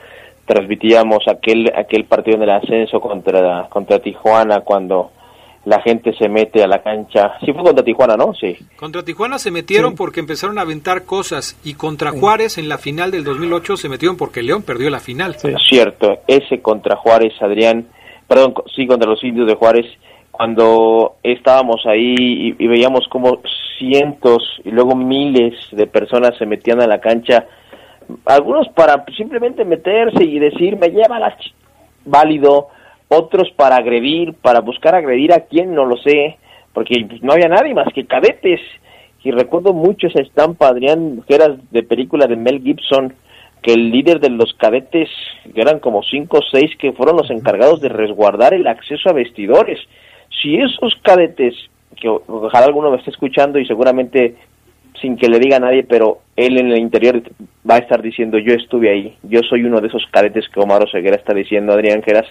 [0.45, 5.12] transmitíamos aquel aquel partido del ascenso contra contra Tijuana cuando
[5.65, 7.39] la gente se mete a la cancha.
[7.45, 8.35] Sí fue contra Tijuana, ¿no?
[8.35, 8.57] Sí.
[8.77, 13.11] Contra Tijuana se metieron porque empezaron a aventar cosas y contra Juárez en la final
[13.11, 15.37] del 2008 se metieron porque León perdió la final.
[15.69, 17.87] Cierto, ese contra Juárez, Adrián,
[18.35, 19.87] perdón, sí contra los indios de Juárez
[20.32, 23.39] cuando estábamos ahí y, veíamos como
[23.78, 27.47] cientos y luego miles de personas se metían a la cancha,
[28.24, 31.37] algunos para simplemente meterse y decir, me lleva la
[32.05, 32.68] válido,
[33.07, 36.37] otros para agredir, para buscar agredir a quien no lo sé,
[36.72, 38.61] porque no había nadie más que cadetes.
[39.22, 43.14] Y recuerdo mucho esa estampa, Adrián, que era de película de Mel Gibson,
[43.65, 45.09] que el líder de los cadetes,
[45.55, 49.81] eran como cinco o seis, que fueron los encargados de resguardar el acceso a vestidores
[50.43, 51.55] si esos cadetes,
[51.99, 54.37] que ojalá alguno me esté escuchando y seguramente
[55.01, 57.23] sin que le diga a nadie, pero él en el interior
[57.69, 60.83] va a estar diciendo yo estuve ahí, yo soy uno de esos cadetes que Omar
[60.83, 62.27] Oseguera está diciendo, Adrián Geras.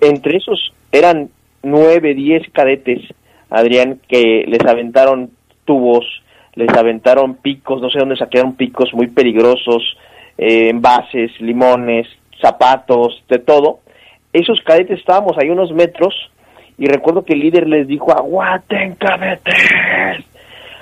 [0.00, 1.30] Entre esos eran
[1.62, 3.02] nueve, diez cadetes,
[3.50, 5.30] Adrián, que les aventaron
[5.64, 6.04] tubos,
[6.54, 9.96] les aventaron picos, no sé dónde saquearon picos muy peligrosos,
[10.38, 12.06] eh, envases, limones,
[12.40, 13.80] zapatos, de todo.
[14.32, 16.14] Esos cadetes estábamos ahí unos metros
[16.78, 20.24] y recuerdo que el líder les dijo, aguanten cadetes,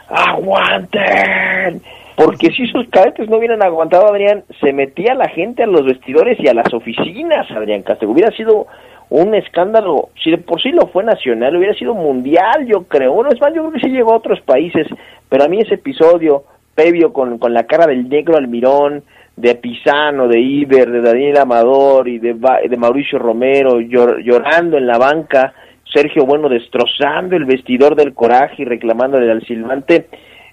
[0.09, 1.81] aguanten.
[2.17, 6.39] Porque si esos cadetes no hubieran aguantado, Adrián, se metía la gente a los vestidores
[6.41, 8.11] y a las oficinas, Adrián Castro.
[8.11, 8.67] Hubiera sido
[9.11, 13.13] un escándalo, si de por sí lo fue nacional, hubiera sido mundial, yo creo.
[13.13, 14.87] Bueno, es más, yo creo que sí llegó a otros países,
[15.29, 16.45] pero a mí ese episodio
[16.75, 19.05] previo con, con la cara del negro Almirón,
[19.37, 24.99] de Pisano, de Iber, de Daniel Amador y de, de Mauricio Romero llorando en la
[24.99, 25.55] banca,
[25.93, 30.09] Sergio Bueno destrozando el vestidor del coraje y reclamándole al silbante.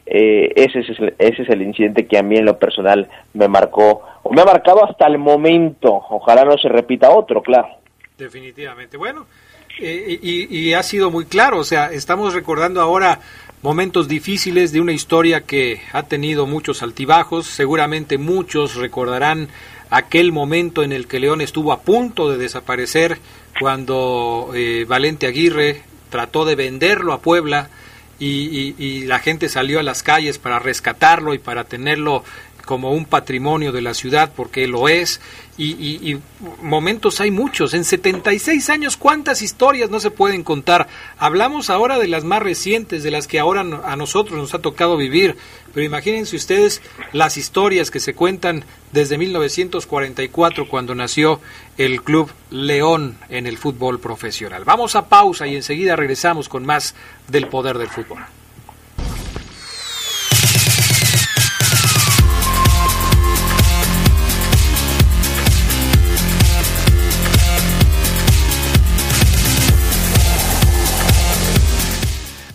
[0.06, 3.48] eh, ese, es el, ese es el incidente que a mí en lo personal me
[3.48, 6.04] marcó, o me ha marcado hasta el momento.
[6.10, 7.70] Ojalá no se repita otro, claro.
[8.18, 8.98] Definitivamente.
[8.98, 9.26] Bueno,
[9.80, 13.20] eh, y, y, ha sido muy claro, o sea, estamos recordando ahora
[13.62, 19.50] momentos difíciles de una historia que ha tenido muchos altibajos, seguramente muchos recordarán
[19.90, 23.20] aquel momento en el que León estuvo a punto de desaparecer
[23.60, 27.70] cuando eh, Valente Aguirre trató de venderlo a Puebla
[28.18, 32.24] y, y, la gente salió a las calles para rescatarlo y para tenerlo
[32.66, 35.20] como un patrimonio de la ciudad, porque lo es,
[35.58, 36.18] y,
[36.62, 37.74] momentos hay muchos.
[37.74, 40.88] En 76 años, ¿cuántas historias no se pueden contar?
[41.18, 44.98] Hablamos ahora de las más recientes, de las que ahora a nosotros nos ha tocado
[44.98, 45.38] vivir,
[45.74, 46.82] pero imagínense ustedes
[47.14, 51.40] las historias que se cuentan desde 1944, cuando nació
[51.78, 54.64] el Club León en el fútbol profesional.
[54.66, 56.96] Vamos a pausa y enseguida regresamos con más
[57.28, 58.20] del poder del fútbol.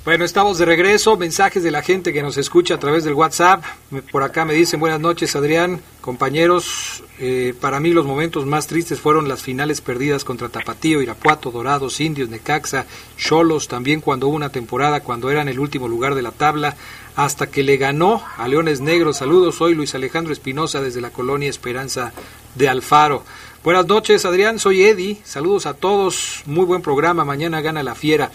[0.07, 1.17] Bueno, estamos de regreso.
[1.17, 3.65] Mensajes de la gente que nos escucha a través del WhatsApp.
[4.13, 5.81] Por acá me dicen buenas noches, Adrián.
[6.01, 11.51] Compañeros, eh, para mí los momentos más tristes fueron las finales perdidas contra Tapatío, Irapuato,
[11.51, 12.87] Dorados, Indios, Necaxa,
[13.19, 16.77] Cholos, también cuando hubo una temporada cuando eran el último lugar de la tabla,
[17.17, 19.17] hasta que le ganó a Leones Negros.
[19.17, 22.13] Saludos, soy Luis Alejandro Espinosa desde la colonia Esperanza
[22.55, 23.25] de Alfaro.
[23.65, 24.61] Buenas noches, Adrián.
[24.61, 25.19] Soy Eddie.
[25.25, 26.45] Saludos a todos.
[26.47, 27.25] Muy buen programa.
[27.25, 28.31] Mañana gana la fiera.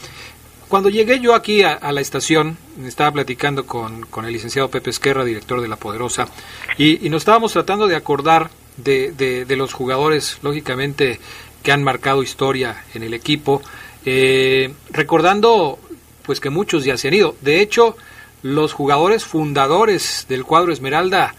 [0.72, 5.60] Cuando llegué yo aquí a, la estación, estaba platicando con, el licenciado Pepe Esquerra, director
[5.60, 6.30] de La Poderosa,
[6.78, 11.20] y, nos estábamos tratando de acordar de, los jugadores, lógicamente,
[11.62, 13.62] que han marcado historia en el equipo,
[14.06, 15.78] eh, recordando
[16.24, 17.36] pues que muchos ya se han ido.
[17.42, 17.98] De hecho,
[18.42, 21.36] los jugadores fundadores del cuadro Esmeralda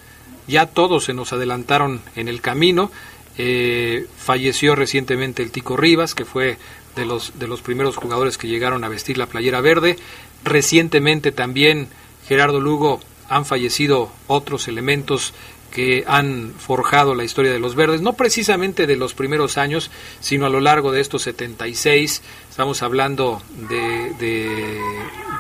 [0.47, 2.93] ya todos se nos adelantaron en el camino.
[3.39, 6.59] Eh, falleció recientemente el Tico Rivas, que fue
[6.97, 9.99] de los, de los primeros jugadores que llegaron a vestir la playera verde.
[10.45, 11.89] Recientemente también
[12.27, 15.33] Gerardo Lugo han fallecido otros elementos
[15.73, 19.91] que han forjado la historia de los verdes, no precisamente de los primeros años,
[20.21, 22.23] sino a lo largo de estos 76.
[22.51, 24.13] Estamos hablando de,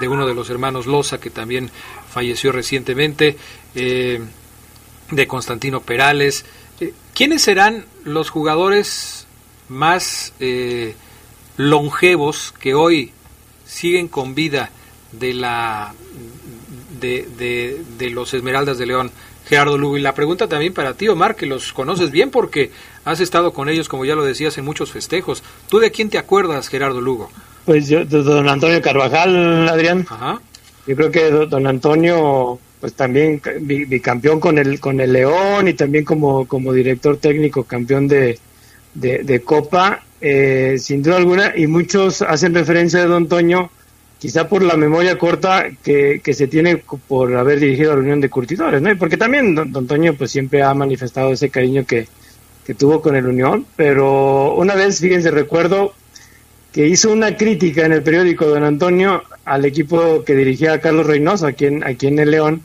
[0.00, 1.70] de, uno de los hermanos Loza, que también
[2.10, 3.36] falleció recientemente,
[3.74, 4.20] eh,
[5.10, 6.46] de Constantino Perales.
[6.80, 9.26] Eh, ¿Quiénes serán los jugadores
[9.68, 10.94] más eh,
[11.56, 13.12] longevos que hoy
[13.66, 14.70] siguen con vida
[15.12, 15.94] de la
[17.00, 19.10] de, de, los Esmeraldas de León,
[19.46, 19.98] Gerardo Lugo.
[19.98, 22.70] Y la pregunta también para ti, Omar, que los conoces bien porque
[23.04, 25.42] has estado con ellos, como ya lo decías, en muchos festejos.
[25.68, 27.30] ¿Tú de quién te acuerdas, Gerardo Lugo?
[27.64, 30.06] Pues yo, de don Antonio Carvajal, Adrián.
[30.86, 36.04] Yo creo que don Antonio, pues también bicampeón con el, con el León y también
[36.04, 38.38] como, como director técnico, campeón de,
[38.94, 43.70] de, de Copa eh, sin duda alguna, y muchos hacen referencia de Don Toño,
[44.18, 46.76] quizá por la memoria corta que, que se tiene
[47.08, 48.92] por haber dirigido a la Unión de Curtidores, ¿no?
[48.92, 52.06] Y porque también Don, Toño pues siempre ha manifestado ese cariño que,
[52.64, 55.92] que tuvo con el Unión, pero una vez, fíjense, recuerdo
[56.72, 61.06] que hizo una crítica en el periódico Don Antonio al equipo que dirigía a Carlos
[61.06, 62.62] Reynoso aquí en, aquí en el León,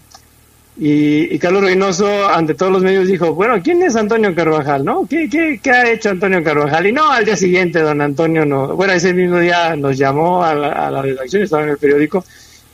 [0.80, 4.86] y, Carlos Reynoso, ante todos los medios, dijo, bueno, ¿quién es Antonio Carvajal?
[4.86, 5.08] ¿No?
[5.10, 6.86] ¿Qué, qué, qué ha hecho Antonio Carvajal?
[6.86, 10.54] Y no, al día siguiente, don Antonio, no, bueno, ese mismo día nos llamó a
[10.54, 12.24] la, a la redacción, estaba en el periódico,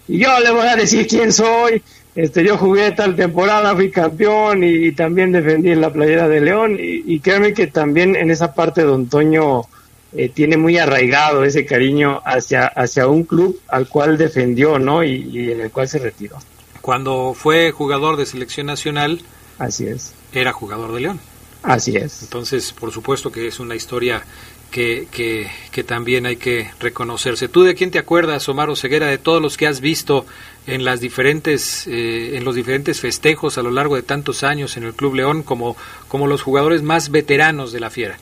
[0.10, 1.82] y yo le voy a decir quién soy,
[2.14, 6.78] este, yo jugué tal temporada, fui campeón y, también defendí en la playera de León,
[6.78, 9.66] y, créanme que también en esa parte don Antonio
[10.12, 15.06] eh, tiene muy arraigado ese cariño hacia, hacia un club al cual defendió, ¿no?
[15.06, 16.38] y en el cual se retiró.
[16.84, 19.22] Cuando fue jugador de selección nacional,
[19.58, 20.14] así es.
[20.34, 21.20] Era jugador de León.
[21.64, 22.24] Así es.
[22.24, 24.22] Entonces, por supuesto que es una historia
[24.70, 27.48] que, que, que, también hay que reconocerse.
[27.48, 30.26] ¿Tú de quién te acuerdas, Omar Ceguera, de todos los que has visto
[30.68, 34.84] en las diferentes, eh, en los diferentes festejos a lo largo de tantos años en
[34.84, 35.78] el Club León como,
[36.10, 38.18] como los jugadores más veteranos de la Fiera?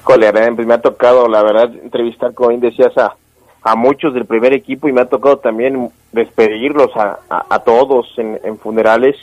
[0.00, 0.30] Híjole,
[0.66, 3.16] me ha tocado, la verdad, entrevistar, como bien decías, a,
[3.62, 8.38] a muchos del primer equipo y me ha tocado también despedirlos a, a, todos en,
[8.44, 9.16] en funerales.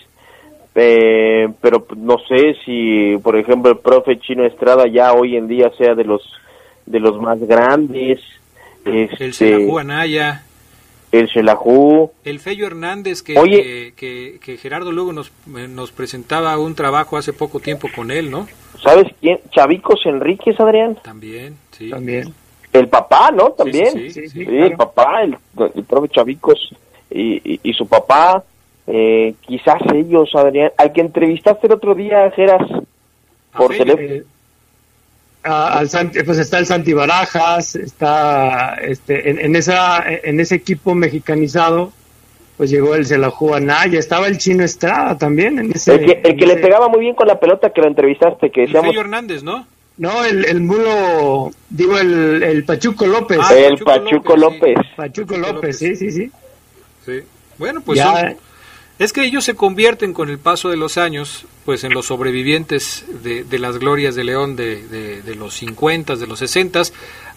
[0.78, 5.72] Eh, pero no sé si, por ejemplo, el profe Chino Estrada ya hoy en día
[5.78, 6.22] sea de los
[6.86, 8.20] de los más grandes.
[8.84, 10.44] Este, el Selajú Anaya.
[11.12, 12.12] El Selajú.
[12.26, 17.62] El Fello Hernández, que, que, que, Gerardo luego nos, nos presentaba un trabajo hace poco
[17.62, 18.48] tiempo con él, ¿no?
[18.84, 19.40] ¿Sabes quién?
[19.52, 20.98] Chavicos Enríquez, Adrián.
[21.04, 21.90] También, sí.
[21.90, 22.34] También.
[22.80, 23.52] El papá, ¿no?
[23.52, 24.12] También.
[24.12, 25.38] Sí, el papá, el,
[25.76, 26.74] el profe Chavicos
[27.10, 28.44] y, y, su papá.
[28.88, 32.68] Eh, quizás ellos, Adrián, al que entrevistaste el otro día, Geras,
[33.56, 34.26] por teléfono.
[35.44, 35.90] al
[36.26, 41.92] pues está el Santi Barajas, está este, en, esa, en ese equipo mexicanizado,
[42.58, 45.58] pues llegó el Selajú Anaya, estaba el Chino Estrada también.
[45.58, 47.88] En ese, el que, el que le pegaba muy bien con la pelota que lo
[47.88, 48.96] entrevistaste, que decíamos...
[48.96, 49.66] Hernández, ¿no?
[49.98, 53.40] No, el, el mulo, digo, el, el Pachuco López.
[53.42, 54.76] Ah, el Pachuco, López.
[54.96, 56.32] Pachuco López, sí, sí, sí.
[57.06, 57.22] Sí.
[57.58, 58.36] Bueno, pues son,
[58.98, 63.06] es que ellos se convierten con el paso de los años, pues en los sobrevivientes
[63.24, 66.82] de, de las glorias de León de, de, los 50, de los 60.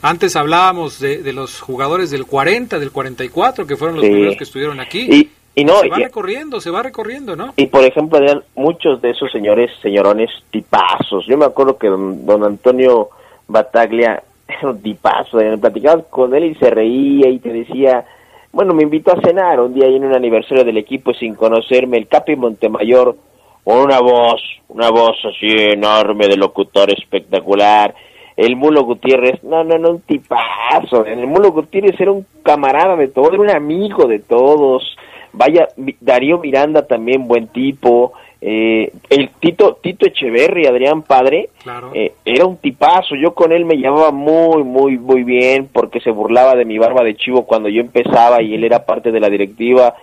[0.00, 4.78] Antes hablábamos de, los jugadores del 40, del 44, que fueron los primeros que estuvieron
[4.78, 5.08] aquí.
[5.10, 5.30] Y,
[5.60, 7.52] y no, se va recorriendo, se va recorriendo, ¿no?
[7.56, 8.18] Y por ejemplo,
[8.54, 11.26] muchos de esos señores, señorones tipazos.
[11.26, 13.08] Yo me acuerdo que don, don Antonio
[13.46, 15.38] Bataglia era un tipazo.
[15.60, 18.04] Platicabas con él y se reía y te decía
[18.52, 22.08] bueno, me invitó a cenar un día en un aniversario del equipo sin conocerme, el
[22.08, 23.14] Capi Montemayor,
[23.62, 27.94] con una voz, una voz así enorme de locutor espectacular.
[28.36, 31.04] El Mulo Gutiérrez, no, no, no, un tipazo.
[31.04, 34.96] El Mulo Gutiérrez era un camarada de todos, era un amigo de todos.
[35.32, 35.68] Vaya,
[36.00, 38.12] Darío Miranda también, buen tipo.
[38.40, 41.48] Eh, el Tito, Tito Echeverri, Adrián Padre,
[41.92, 46.10] eh, era un tipazo, yo con él me llevaba muy, muy, muy bien porque se
[46.10, 49.28] burlaba de mi barba de chivo cuando yo empezaba y él era parte de la
[49.28, 49.94] directiva,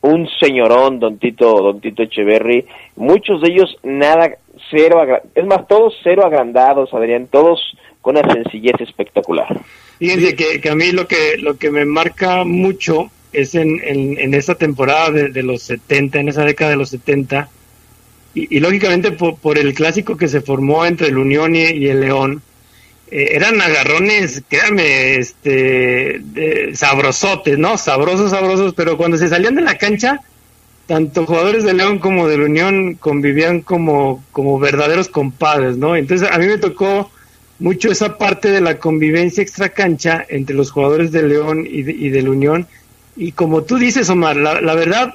[0.00, 2.66] un señorón, don Tito, don Tito Echeverri,
[2.96, 4.38] muchos de ellos nada,
[4.72, 5.00] cero,
[5.32, 9.56] es más, todos cero agrandados, Adrián, todos con una sencillez espectacular.
[9.98, 14.34] Fíjense que, que a mí lo que, lo que me marca mucho es en, en,
[14.34, 17.48] esa temporada de, de los 70, en esa década de los 70,
[18.34, 22.42] y, lógicamente por, el clásico que se formó entre el Unión y, el León,
[23.10, 26.20] eh, eran agarrones, créanme, este,
[26.74, 27.78] sabrosotes, ¿no?
[27.78, 30.20] Sabrosos, sabrosos, pero cuando se salían de la cancha,
[30.86, 35.94] tanto jugadores de León como del Unión convivían como, como verdaderos compadres, ¿no?
[35.94, 37.10] Entonces a mí me tocó
[37.60, 42.10] mucho esa parte de la convivencia extra cancha entre los jugadores de León y, de,
[42.10, 42.66] del Unión.
[43.16, 45.14] Y como tú dices, Omar, la, la verdad,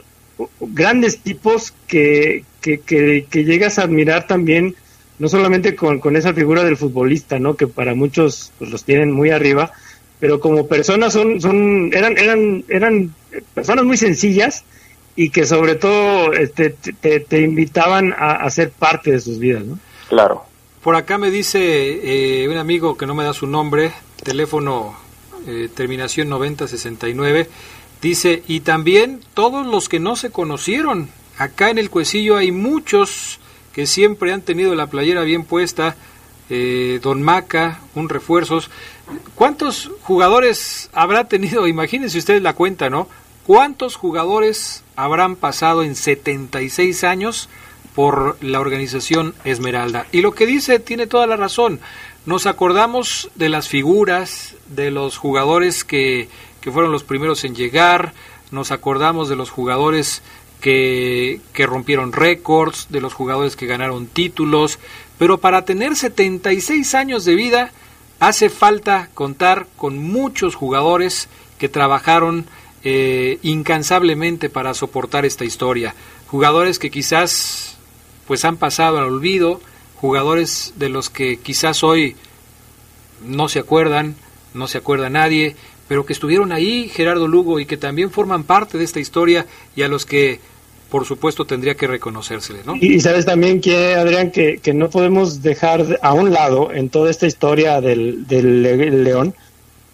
[0.59, 4.75] grandes tipos que, que, que, llegas a admirar también,
[5.17, 7.55] no solamente con, con, esa figura del futbolista, ¿no?
[7.55, 9.71] que para muchos pues, los tienen muy arriba,
[10.19, 13.13] pero como personas son, son, eran, eran, eran
[13.53, 14.63] personas muy sencillas
[15.15, 19.65] y que sobre todo este, te, te invitaban a, ser parte de sus vidas.
[19.65, 19.79] ¿no?
[20.07, 20.45] Claro.
[20.81, 21.59] Por acá me dice
[22.43, 23.91] eh, un amigo que no me da su nombre,
[24.23, 24.95] teléfono
[25.47, 27.47] eh, terminación 9069,
[28.01, 33.39] dice, y también todos los que no se conocieron, Acá en el Cuecillo hay muchos
[33.71, 35.95] que siempre han tenido la playera bien puesta.
[36.49, 38.69] Eh, Don Maca, un refuerzos.
[39.35, 41.65] ¿Cuántos jugadores habrá tenido?
[41.67, 43.07] Imagínense ustedes la cuenta, ¿no?
[43.47, 47.47] ¿Cuántos jugadores habrán pasado en 76 años
[47.95, 50.07] por la organización Esmeralda?
[50.11, 51.79] Y lo que dice tiene toda la razón.
[52.25, 56.27] Nos acordamos de las figuras, de los jugadores que,
[56.61, 58.13] que fueron los primeros en llegar,
[58.51, 60.21] nos acordamos de los jugadores
[60.59, 64.79] que, rompieron récords, de los jugadores que ganaron títulos,
[65.17, 67.71] pero para tener 76 años de vida
[68.19, 72.45] hace falta contar con muchos jugadores que trabajaron
[72.83, 75.95] eh, incansablemente para soportar esta historia.
[76.27, 77.77] Jugadores que quizás
[78.27, 79.61] pues han pasado al olvido,
[79.95, 82.15] jugadores de los que quizás hoy
[83.25, 84.15] no se acuerdan,
[84.53, 85.55] no se acuerda nadie,
[85.89, 89.81] pero que estuvieron ahí, Gerardo Lugo, y que también forman parte de esta historia y
[89.81, 90.39] a los que,
[90.91, 92.75] por supuesto, tendría que reconocérsele, ¿no?
[92.75, 97.09] Y, sabes también que, Adrián, que, que, no podemos dejar a un lado en toda
[97.09, 99.33] esta historia del, del León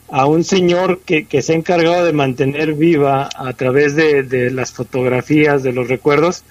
[0.10, 4.52] a un señor que, que, se ha encargado de mantener viva a través de, de
[4.52, 6.44] las fotografías, de los recuerdos,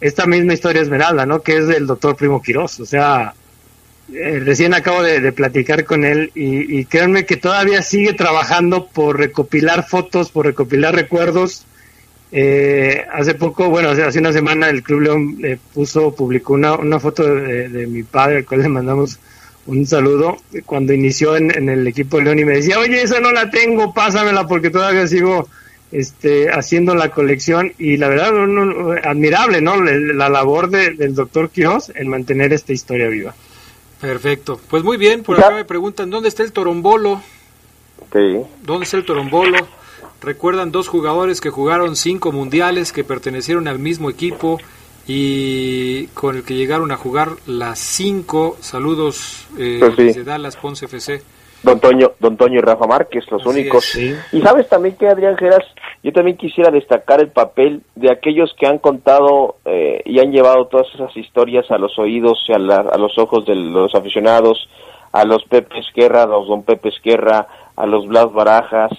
[0.00, 1.42] esta misma historia esmeralda, ¿no?
[1.42, 2.78] Que es del doctor Primo Quirós.
[2.78, 3.34] O sea,
[4.12, 9.86] eh, recién acabo de, platicar con él y, créanme que todavía sigue trabajando por recopilar
[9.86, 11.66] fotos, por recopilar recuerdos.
[12.32, 17.00] Eh, hace poco, bueno, hace, una semana el Club León eh, puso, publicó una, una
[17.00, 19.18] foto de, mi padre, al cual le mandamos
[19.66, 23.32] un saludo, cuando inició en, el equipo de León y me decía, oye, esa no
[23.32, 25.46] la tengo, pásamela porque todavía sigo
[25.92, 28.32] este, haciendo la colección y la verdad,
[29.04, 29.82] admirable, ¿no?
[29.82, 33.34] La, labor del doctor Quiroz en mantener esta historia viva.
[34.00, 34.60] Perfecto.
[34.68, 37.20] Pues muy bien, por acá me preguntan, ¿dónde está el torombolo?
[38.12, 38.40] Sí.
[38.62, 39.66] ¿Dónde está el torombolo?
[40.20, 44.58] Recuerdan dos jugadores que jugaron cinco mundiales, que pertenecieron al mismo equipo
[45.06, 48.56] y con el que llegaron a jugar las cinco.
[48.60, 51.22] Saludos eh, pues desde Dallas, Ponce FC.
[51.62, 53.96] Don Toño, Don Toño y Rafa Márquez, los únicos.
[53.96, 55.64] Y sabes también que Adrián Geras,
[56.02, 60.66] yo también quisiera destacar el papel de aquellos que han contado eh, y han llevado
[60.66, 64.68] todas esas historias a los oídos y a, los ojos de los aficionados,
[65.12, 68.92] a los Pepe Esquerra, a los Don Pepe Esquerra, a los Blas Barajas,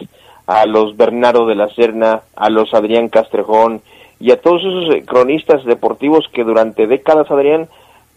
[0.45, 3.81] a los Bernardo de la Serna, a los Adrián Castrejón
[4.19, 7.69] y a todos esos eh, cronistas deportivos que durante décadas, Adrián,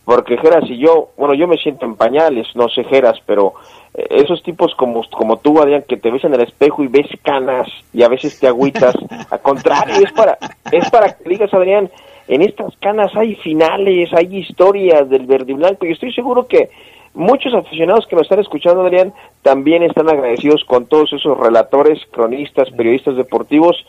[0.05, 3.55] porque Geras y yo, bueno, yo me siento en pañales, no sé Geras, pero
[3.95, 7.69] esos tipos como, como tú, Adrián, que te ves en el espejo y ves canas
[7.93, 8.95] y a veces te agüitas,
[9.31, 10.39] al contrario, es para,
[10.71, 11.91] es para que digas, Adrián,
[12.29, 16.71] en estas canas hay finales, hay historias del verde y blanco, y estoy seguro que
[17.15, 19.13] muchos aficionados que nos están escuchando, Adrián,
[19.43, 23.85] también están agradecidos con todos esos relatores, cronistas, periodistas deportivos,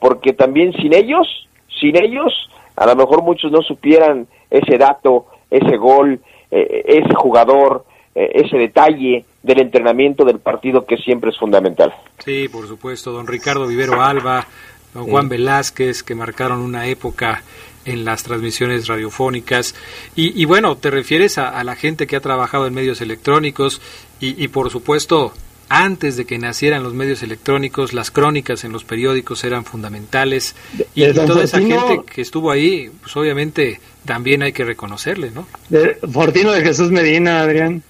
[0.00, 1.48] porque también sin ellos,
[1.80, 6.20] sin ellos, a lo mejor muchos no supieran ese dato, ese gol,
[6.50, 11.94] eh, ese jugador, eh, ese detalle del entrenamiento del partido que siempre es fundamental.
[12.24, 14.46] Sí, por supuesto, don Ricardo Vivero Alba,
[14.92, 17.44] don Juan Velázquez, que marcaron una época
[17.84, 19.76] en las transmisiones radiofónicas.
[20.16, 23.80] Y, bueno, te refieres a, la gente que ha trabajado en medios electrónicos
[24.18, 25.32] y, y, por supuesto,
[25.68, 30.56] antes de que nacieran los medios electrónicos, las crónicas en los periódicos eran fundamentales.
[30.96, 35.46] Y, toda esa gente que estuvo ahí, pues obviamente también hay que reconocerle, ¿no?
[35.68, 37.84] De Fortino de Jesús Medina, Adrián.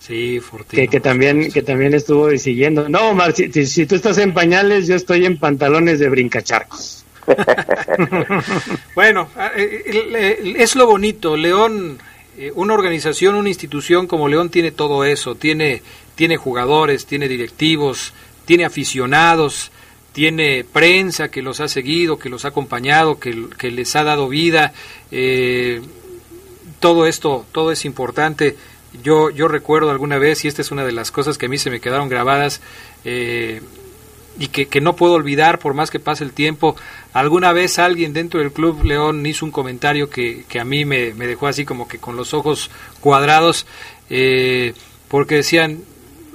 [0.00, 0.90] Sí, Fortino.
[0.90, 2.88] Que, también, que también estuvo siguiendo.
[2.88, 7.04] No, Omar, si, si, tú estás en pañales, yo estoy en pantalones de brincacharcos.
[8.94, 11.36] bueno, eh, eh, es lo bonito.
[11.36, 11.98] León,
[12.38, 15.34] eh, una organización, una institución como León tiene todo eso.
[15.34, 15.82] Tiene,
[16.14, 18.14] tiene jugadores, tiene directivos,
[18.46, 19.70] tiene aficionados,
[20.12, 24.28] tiene prensa que los ha seguido, que los ha acompañado, que, que les ha dado
[24.28, 24.72] vida.
[25.10, 25.80] Eh,
[26.80, 28.56] todo esto, todo es importante.
[29.02, 31.58] Yo, yo recuerdo alguna vez, y esta es una de las cosas que a mí
[31.58, 32.60] se me quedaron grabadas,
[33.04, 33.62] eh,
[34.38, 36.76] y que, que, no puedo olvidar por más que pase el tiempo.
[37.12, 41.14] Alguna vez alguien dentro del Club León hizo un comentario que, que a mí me,
[41.14, 43.66] me, dejó así como que con los ojos cuadrados,
[44.08, 44.74] eh,
[45.08, 45.82] porque decían,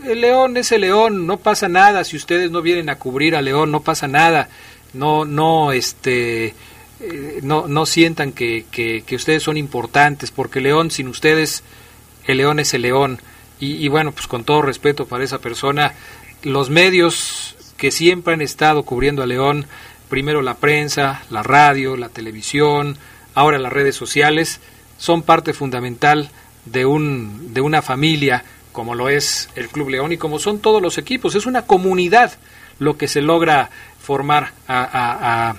[0.05, 3.45] el león es el león, no pasa nada, si ustedes no vienen a cubrir al
[3.45, 4.49] león, no pasa nada,
[4.93, 6.53] no, no, este,
[6.99, 11.63] eh, no, no sientan que, que, ustedes son importantes, porque león sin ustedes,
[12.27, 13.19] el león es el león.
[13.59, 15.93] Y, y bueno, pues con todo respeto para esa persona,
[16.43, 19.65] los medios que siempre han estado cubriendo a León,
[20.09, 22.97] primero la prensa, la radio, la televisión,
[23.33, 24.59] ahora las redes sociales,
[24.97, 26.29] son parte fundamental
[26.65, 30.81] de, un, de una familia como lo es el Club León y como son todos
[30.81, 31.33] los equipos.
[31.35, 32.33] Es una comunidad
[32.77, 33.69] lo que se logra
[34.05, 35.55] formar a,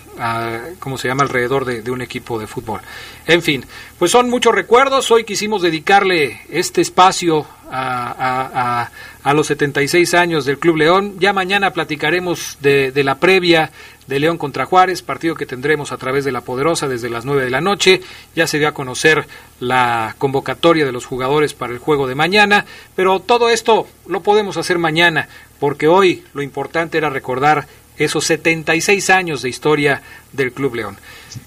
[0.79, 2.81] ¿cómo se llama?, alrededor de, un equipo de fútbol.
[3.27, 3.67] En fin,
[3.99, 5.11] pues son muchos recuerdos.
[5.11, 8.89] Hoy quisimos dedicarle este espacio a,
[9.35, 11.17] los 76 años del Club León.
[11.19, 13.73] Ya mañana platicaremos de, de la previa
[14.07, 17.43] de León contra Juárez, partido que tendremos a través de la Poderosa desde las 9
[17.43, 18.01] de la noche.
[18.37, 19.27] Ya se dio a conocer
[19.59, 22.65] la convocatoria de los jugadores para el juego de mañana,
[22.95, 25.29] pero todo esto lo podemos hacer mañana,
[25.59, 27.67] porque hoy lo importante era recordar
[27.99, 30.03] esos 76 años de historia
[30.33, 30.99] del Club León.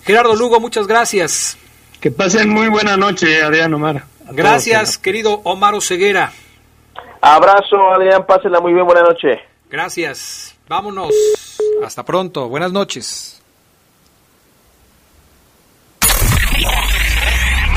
[0.03, 1.57] Gerardo Lugo, muchas gracias.
[1.99, 4.05] Que pasen muy buena noche, Adrián Omar.
[4.31, 6.31] Gracias, querido Omar Oseguera.
[7.21, 9.39] Abrazo, Adrián, pásenla muy bien, buena noche.
[9.69, 10.55] Gracias.
[10.67, 11.13] Vámonos.
[11.83, 12.47] Hasta pronto.
[12.47, 13.38] Buenas noches.